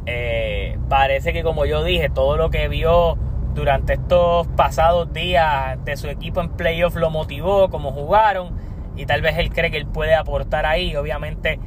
Eh, 0.06 0.78
parece 0.88 1.32
que 1.32 1.42
como 1.42 1.64
yo 1.64 1.84
dije, 1.84 2.10
todo 2.10 2.36
lo 2.36 2.50
que 2.50 2.68
vio 2.68 3.16
durante 3.54 3.94
estos 3.94 4.46
pasados 4.48 5.12
días 5.12 5.82
de 5.84 5.96
su 5.96 6.08
equipo 6.08 6.40
en 6.40 6.50
playoff 6.50 6.96
lo 6.96 7.10
motivó, 7.10 7.68
como 7.70 7.92
jugaron, 7.92 8.56
y 8.96 9.06
tal 9.06 9.22
vez 9.22 9.38
él 9.38 9.50
cree 9.50 9.70
que 9.70 9.76
él 9.76 9.86
puede 9.86 10.14
aportar 10.14 10.66
ahí. 10.66 10.96
Obviamente 10.96 11.60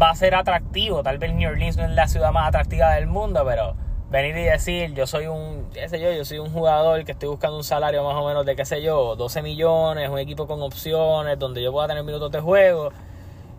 va 0.00 0.10
a 0.10 0.14
ser 0.14 0.34
atractivo, 0.34 1.02
tal 1.02 1.18
vez 1.18 1.34
New 1.34 1.48
Orleans 1.50 1.76
no 1.76 1.84
es 1.84 1.90
la 1.90 2.08
ciudad 2.08 2.32
más 2.32 2.48
atractiva 2.48 2.94
del 2.94 3.06
mundo, 3.06 3.44
pero 3.46 3.76
venir 4.10 4.36
y 4.36 4.44
decir, 4.44 4.92
yo 4.94 5.06
soy 5.06 5.26
un, 5.26 5.68
qué 5.72 5.88
sé 5.88 6.00
yo, 6.00 6.12
yo 6.12 6.24
soy 6.24 6.38
un 6.38 6.50
jugador 6.50 7.04
que 7.04 7.12
estoy 7.12 7.28
buscando 7.28 7.56
un 7.56 7.64
salario 7.64 8.04
más 8.04 8.14
o 8.14 8.26
menos 8.26 8.44
de, 8.44 8.56
qué 8.56 8.64
sé 8.64 8.82
yo, 8.82 9.16
12 9.16 9.42
millones, 9.42 10.08
un 10.08 10.18
equipo 10.18 10.46
con 10.46 10.60
opciones, 10.62 11.38
donde 11.38 11.62
yo 11.62 11.72
pueda 11.72 11.88
tener 11.88 12.04
minutos 12.04 12.30
de 12.30 12.40
juego 12.40 12.90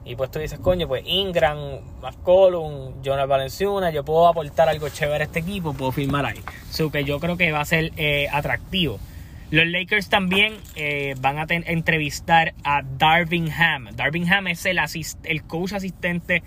y 0.05 0.15
pues 0.15 0.31
tú 0.31 0.39
dices, 0.39 0.59
coño, 0.59 0.87
pues 0.87 1.03
Ingram, 1.05 1.79
McCollum, 2.01 3.01
Jonas 3.01 3.27
Valenciuna, 3.27 3.89
yo 3.89 4.03
puedo 4.03 4.27
aportar 4.27 4.67
algo 4.67 4.89
chévere 4.89 5.23
a 5.23 5.27
este 5.27 5.39
equipo, 5.39 5.73
puedo 5.73 5.91
firmar 5.91 6.25
ahí. 6.25 6.41
So 6.69 6.91
que 6.91 7.05
yo 7.05 7.19
creo 7.19 7.37
que 7.37 7.51
va 7.51 7.61
a 7.61 7.65
ser 7.65 7.91
eh, 7.95 8.27
atractivo. 8.31 8.99
Los 9.49 9.67
Lakers 9.67 10.09
también 10.09 10.55
eh, 10.75 11.15
van 11.21 11.37
a 11.37 11.45
entrevistar 11.47 12.53
a 12.63 12.81
Darvin 12.81 13.51
Ham. 13.51 13.89
Darvin 13.95 14.31
Ham 14.31 14.47
es 14.47 14.65
el, 14.65 14.79
el 15.23 15.43
coach 15.43 15.73
asistente 15.73 16.43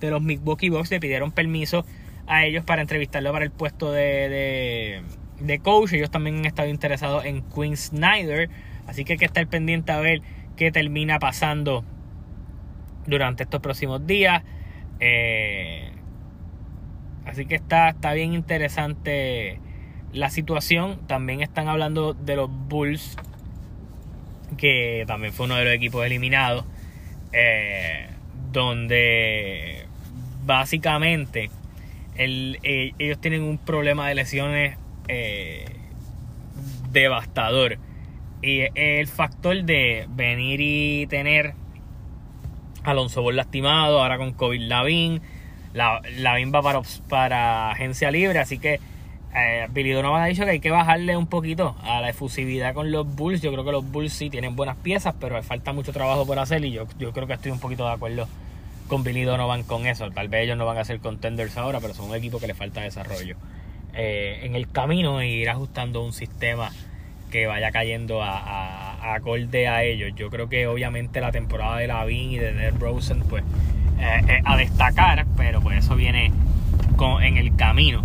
de 0.00 0.10
los 0.10 0.20
Milwaukee 0.20 0.68
Bucks. 0.68 0.90
Le 0.90 1.00
pidieron 1.00 1.30
permiso 1.30 1.86
a 2.26 2.44
ellos 2.44 2.64
para 2.64 2.82
entrevistarlo 2.82 3.32
para 3.32 3.44
el 3.44 3.52
puesto 3.52 3.92
de, 3.92 4.28
de, 4.28 5.02
de 5.38 5.58
coach. 5.60 5.92
Ellos 5.92 6.10
también 6.10 6.38
han 6.38 6.46
estado 6.46 6.68
interesados 6.68 7.24
en 7.24 7.42
Quinn 7.42 7.76
Snyder. 7.76 8.50
Así 8.88 9.04
que 9.04 9.12
hay 9.12 9.18
que 9.18 9.26
estar 9.26 9.46
pendiente 9.46 9.92
a 9.92 10.00
ver 10.00 10.20
qué 10.56 10.72
termina 10.72 11.20
pasando 11.20 11.84
durante 13.08 13.42
estos 13.42 13.60
próximos 13.60 14.06
días. 14.06 14.42
Eh, 15.00 15.90
así 17.24 17.46
que 17.46 17.56
está, 17.56 17.88
está 17.88 18.12
bien 18.12 18.34
interesante 18.34 19.58
la 20.12 20.30
situación. 20.30 20.98
También 21.06 21.40
están 21.40 21.68
hablando 21.68 22.14
de 22.14 22.36
los 22.36 22.50
Bulls, 22.50 23.16
que 24.56 25.04
también 25.06 25.32
fue 25.32 25.46
uno 25.46 25.56
de 25.56 25.64
los 25.64 25.74
equipos 25.74 26.04
eliminados, 26.06 26.64
eh, 27.32 28.08
donde 28.52 29.86
básicamente 30.44 31.50
eh, 32.16 32.92
ellos 32.98 33.20
tienen 33.20 33.42
un 33.42 33.58
problema 33.58 34.08
de 34.08 34.14
lesiones 34.14 34.78
devastador. 36.92 37.78
Y 38.40 38.66
el 38.74 39.08
factor 39.08 39.64
de 39.64 40.06
venir 40.10 40.60
y 40.60 41.06
tener 41.08 41.54
Alonso 42.88 43.22
Ball 43.22 43.36
lastimado, 43.36 44.00
ahora 44.00 44.18
con 44.18 44.32
COVID 44.32 44.60
Lavín. 44.62 45.20
La, 45.74 46.00
Lavín 46.16 46.52
va 46.52 46.62
para, 47.08 47.70
agencia 47.70 48.10
libre, 48.10 48.38
así 48.38 48.58
que 48.58 48.80
eh, 49.34 49.66
Billy 49.70 49.90
Donovan 49.90 50.22
ha 50.22 50.26
dicho 50.26 50.44
que 50.44 50.50
hay 50.50 50.60
que 50.60 50.70
bajarle 50.70 51.16
un 51.16 51.26
poquito 51.26 51.76
a 51.82 52.00
la 52.00 52.08
efusividad 52.10 52.74
con 52.74 52.90
los 52.90 53.06
Bulls. 53.14 53.42
Yo 53.42 53.52
creo 53.52 53.64
que 53.64 53.72
los 53.72 53.90
Bulls 53.90 54.12
sí 54.12 54.30
tienen 54.30 54.56
buenas 54.56 54.76
piezas, 54.76 55.14
pero 55.20 55.40
falta 55.42 55.72
mucho 55.72 55.92
trabajo 55.92 56.26
por 56.26 56.38
hacer 56.38 56.64
y 56.64 56.72
yo, 56.72 56.86
yo 56.98 57.12
creo 57.12 57.26
que 57.26 57.34
estoy 57.34 57.52
un 57.52 57.60
poquito 57.60 57.86
de 57.86 57.92
acuerdo 57.92 58.26
con 58.88 59.04
Billy 59.04 59.22
Donovan 59.22 59.62
con 59.62 59.86
eso. 59.86 60.10
Tal 60.10 60.28
vez 60.28 60.44
ellos 60.44 60.56
no 60.56 60.66
van 60.66 60.78
a 60.78 60.84
ser 60.84 61.00
contenders 61.00 61.56
ahora, 61.56 61.80
pero 61.80 61.94
son 61.94 62.08
un 62.10 62.16
equipo 62.16 62.40
que 62.40 62.46
le 62.46 62.54
falta 62.54 62.80
desarrollo. 62.80 63.36
Eh, 63.94 64.40
en 64.42 64.54
el 64.54 64.70
camino 64.70 65.22
ir 65.22 65.48
ajustando 65.48 66.04
un 66.04 66.12
sistema 66.12 66.70
que 67.28 67.46
vaya 67.46 67.70
cayendo 67.70 68.22
a, 68.22 68.38
a, 68.38 69.14
acorde 69.14 69.68
a 69.68 69.84
ellos. 69.84 70.12
Yo 70.16 70.30
creo 70.30 70.48
que 70.48 70.66
obviamente 70.66 71.20
la 71.20 71.32
temporada 71.32 71.78
de 71.78 71.86
Lavin 71.86 72.32
y 72.32 72.38
de 72.38 72.52
Ned 72.52 72.74
Rosen, 72.78 73.20
pues, 73.20 73.44
eh, 74.00 74.42
a 74.44 74.56
destacar, 74.56 75.26
pero 75.36 75.60
pues 75.60 75.78
eso 75.78 75.96
viene 75.96 76.32
con, 76.96 77.22
en 77.22 77.36
el 77.36 77.56
camino. 77.56 78.04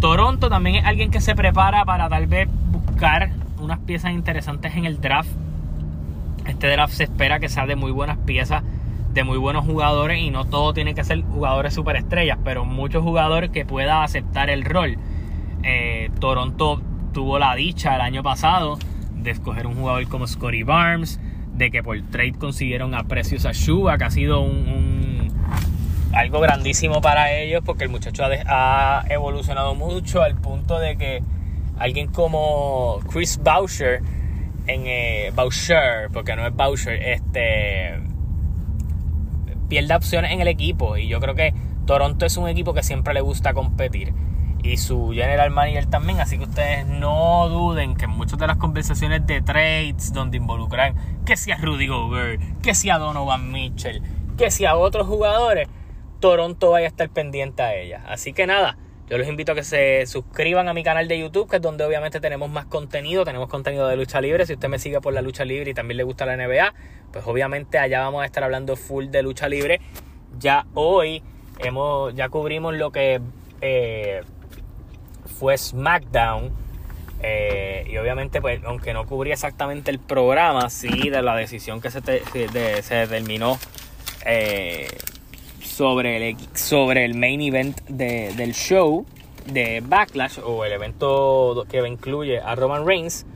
Toronto 0.00 0.48
también 0.48 0.76
es 0.76 0.84
alguien 0.84 1.10
que 1.10 1.20
se 1.20 1.34
prepara 1.34 1.84
para 1.84 2.08
tal 2.08 2.26
vez 2.26 2.48
buscar 2.70 3.30
unas 3.58 3.78
piezas 3.80 4.12
interesantes 4.12 4.76
en 4.76 4.84
el 4.84 5.00
draft. 5.00 5.30
Este 6.46 6.68
draft 6.68 6.92
se 6.92 7.04
espera 7.04 7.40
que 7.40 7.48
sea 7.48 7.66
de 7.66 7.74
muy 7.74 7.90
buenas 7.90 8.18
piezas, 8.18 8.62
de 9.12 9.24
muy 9.24 9.38
buenos 9.38 9.64
jugadores 9.64 10.20
y 10.20 10.30
no 10.30 10.44
todo 10.44 10.72
tiene 10.74 10.94
que 10.94 11.02
ser 11.02 11.22
jugadores 11.22 11.74
superestrellas, 11.74 12.38
pero 12.44 12.64
muchos 12.64 13.02
jugadores 13.02 13.50
que 13.50 13.64
puedan 13.64 14.02
aceptar 14.02 14.50
el 14.50 14.64
rol. 14.64 14.96
Eh, 15.62 16.10
Toronto 16.20 16.80
tuvo 17.16 17.38
la 17.38 17.54
dicha 17.54 17.94
el 17.94 18.02
año 18.02 18.22
pasado 18.22 18.78
de 19.14 19.30
escoger 19.30 19.66
un 19.66 19.74
jugador 19.74 20.06
como 20.06 20.26
Scotty 20.26 20.64
Barnes, 20.64 21.18
de 21.54 21.70
que 21.70 21.82
por 21.82 21.98
trade 22.02 22.34
consiguieron 22.34 22.94
a 22.94 23.04
Precious 23.04 23.44
Shuba, 23.54 23.96
que 23.96 24.04
ha 24.04 24.10
sido 24.10 24.42
un, 24.42 25.32
algo 26.12 26.40
grandísimo 26.40 27.00
para 27.00 27.32
ellos, 27.32 27.62
porque 27.64 27.84
el 27.84 27.88
muchacho 27.88 28.22
ha, 28.22 29.02
evolucionado 29.08 29.74
mucho 29.74 30.20
al 30.20 30.34
punto 30.34 30.78
de 30.78 30.98
que 30.98 31.22
alguien 31.78 32.08
como 32.08 33.00
Chris 33.10 33.40
Boucher, 33.42 34.02
en 34.66 34.82
eh, 34.84 35.32
Boucher, 35.34 36.10
porque 36.12 36.36
no 36.36 36.46
es 36.46 36.54
Boucher, 36.54 37.02
este 37.02 37.98
pierde 39.70 39.94
opciones 39.94 40.32
en 40.32 40.42
el 40.42 40.48
equipo. 40.48 40.98
Y 40.98 41.08
yo 41.08 41.18
creo 41.18 41.34
que 41.34 41.54
Toronto 41.86 42.26
es 42.26 42.36
un 42.36 42.46
equipo 42.46 42.74
que 42.74 42.82
siempre 42.82 43.14
le 43.14 43.22
gusta 43.22 43.54
competir 43.54 44.12
y 44.62 44.76
su 44.76 45.10
general 45.12 45.50
manager 45.50 45.86
también. 45.86 46.20
Así 46.20 46.38
que 46.38 46.44
ustedes 46.44 46.86
no 46.86 47.48
duden 47.48 47.96
que 47.96 48.04
en 48.04 48.10
muchas 48.10 48.38
de 48.38 48.46
las 48.46 48.56
conversaciones 48.56 49.26
de 49.26 49.42
trades 49.42 50.12
donde 50.12 50.36
involucran 50.36 50.94
que 51.24 51.36
sea 51.36 51.56
Rudy 51.56 51.86
Gobert, 51.86 52.40
que 52.62 52.74
sea 52.74 52.98
Donovan 52.98 53.50
Mitchell, 53.52 54.02
que 54.36 54.50
sea 54.50 54.76
otros 54.76 55.06
jugadores, 55.06 55.68
Toronto 56.20 56.70
vaya 56.70 56.86
a 56.86 56.88
estar 56.88 57.08
pendiente 57.08 57.62
a 57.62 57.74
ella. 57.74 58.02
Así 58.08 58.32
que 58.32 58.46
nada, 58.46 58.76
yo 59.08 59.18
los 59.18 59.28
invito 59.28 59.52
a 59.52 59.54
que 59.54 59.62
se 59.62 60.04
suscriban 60.06 60.68
a 60.68 60.74
mi 60.74 60.82
canal 60.82 61.06
de 61.06 61.16
YouTube, 61.16 61.48
que 61.48 61.56
es 61.56 61.62
donde 61.62 61.84
obviamente 61.84 62.18
tenemos 62.18 62.50
más 62.50 62.66
contenido. 62.66 63.24
Tenemos 63.24 63.48
contenido 63.48 63.86
de 63.86 63.96
lucha 63.96 64.20
libre. 64.20 64.46
Si 64.46 64.54
usted 64.54 64.68
me 64.68 64.80
sigue 64.80 65.00
por 65.00 65.12
la 65.12 65.22
lucha 65.22 65.44
libre 65.44 65.70
y 65.70 65.74
también 65.74 65.98
le 65.98 66.02
gusta 66.02 66.26
la 66.26 66.36
NBA, 66.36 66.74
pues 67.12 67.24
obviamente 67.24 67.78
allá 67.78 68.00
vamos 68.00 68.22
a 68.22 68.26
estar 68.26 68.42
hablando 68.42 68.74
full 68.74 69.06
de 69.06 69.22
lucha 69.22 69.48
libre. 69.48 69.80
Ya 70.40 70.66
hoy 70.74 71.22
hemos, 71.60 72.14
ya 72.16 72.28
cubrimos 72.28 72.74
lo 72.74 72.90
que 72.90 73.20
eh, 73.60 74.22
fue 75.38 75.56
SmackDown. 75.56 76.50
Eh, 77.22 77.86
y 77.90 77.96
obviamente, 77.96 78.40
pues, 78.40 78.62
aunque 78.64 78.92
no 78.92 79.06
cubría 79.06 79.34
exactamente 79.34 79.90
el 79.90 79.98
programa, 79.98 80.68
sí 80.70 81.08
de 81.08 81.22
la 81.22 81.34
decisión 81.34 81.80
que 81.80 81.90
se, 81.90 82.00
se 82.02 82.94
determinó 82.94 83.58
eh, 84.26 84.88
sobre 85.60 86.30
el, 86.30 86.36
sobre 86.54 87.04
el 87.04 87.14
main 87.14 87.40
event 87.40 87.80
del 87.88 88.54
show 88.54 89.06
de 89.46 89.82
Backlash 89.86 90.40
o 90.44 90.64
el 90.64 90.72
evento 90.72 91.64
que 91.68 91.78
incluye 91.86 92.40
a 92.40 92.54
Roman 92.54 92.86
Reigns. 92.86 93.26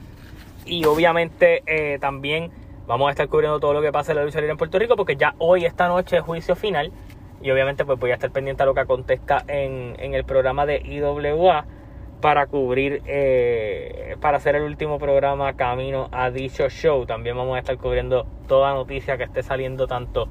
Y 0.66 0.84
obviamente 0.84 1.62
eh, 1.66 1.98
también 2.00 2.50
vamos 2.86 3.08
a 3.08 3.10
estar 3.12 3.28
cubriendo 3.28 3.60
todo 3.60 3.72
lo 3.72 3.82
que 3.82 3.92
pasa 3.92 4.12
en 4.12 4.18
la 4.18 4.24
lucha 4.24 4.38
libre 4.38 4.52
en 4.52 4.58
Puerto 4.58 4.78
Rico 4.78 4.96
porque 4.96 5.16
ya 5.16 5.34
hoy, 5.38 5.64
esta 5.64 5.86
noche, 5.88 6.16
es 6.16 6.22
juicio 6.22 6.56
final. 6.56 6.92
Y 7.42 7.50
obviamente 7.50 7.84
pues 7.84 7.98
voy 7.98 8.10
a 8.10 8.14
estar 8.14 8.30
pendiente 8.30 8.62
a 8.62 8.66
lo 8.66 8.74
que 8.74 8.80
acontezca 8.80 9.44
en, 9.46 9.94
en 9.98 10.14
el 10.14 10.24
programa 10.24 10.66
de 10.66 10.78
IWA 10.84 11.66
para 12.20 12.46
cubrir, 12.46 13.02
eh, 13.06 14.16
para 14.20 14.36
hacer 14.38 14.56
el 14.56 14.62
último 14.62 14.98
programa 14.98 15.54
camino 15.54 16.08
a 16.12 16.30
dicho 16.30 16.68
show. 16.68 17.06
También 17.06 17.36
vamos 17.36 17.56
a 17.56 17.60
estar 17.60 17.76
cubriendo 17.78 18.26
toda 18.46 18.72
noticia 18.74 19.16
que 19.16 19.24
esté 19.24 19.42
saliendo 19.42 19.86
tanto 19.86 20.28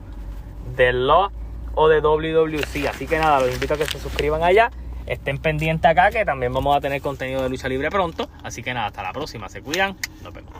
del 0.75 1.07
Law 1.07 1.31
o 1.75 1.87
de 1.87 2.01
WWC. 2.01 2.87
Así 2.87 3.07
que 3.07 3.17
nada, 3.17 3.39
los 3.39 3.53
invito 3.53 3.73
a 3.73 3.77
que 3.77 3.85
se 3.85 3.99
suscriban 3.99 4.43
allá. 4.43 4.71
Estén 5.05 5.39
pendientes 5.39 5.89
acá 5.89 6.11
que 6.11 6.23
también 6.23 6.53
vamos 6.53 6.75
a 6.77 6.81
tener 6.81 7.01
contenido 7.01 7.41
de 7.41 7.49
lucha 7.49 7.67
libre 7.67 7.89
pronto. 7.89 8.29
Así 8.43 8.61
que 8.61 8.73
nada, 8.73 8.87
hasta 8.87 9.01
la 9.01 9.11
próxima. 9.11 9.49
Se 9.49 9.61
cuidan. 9.61 9.95
Nos 10.23 10.33
vemos. 10.33 10.53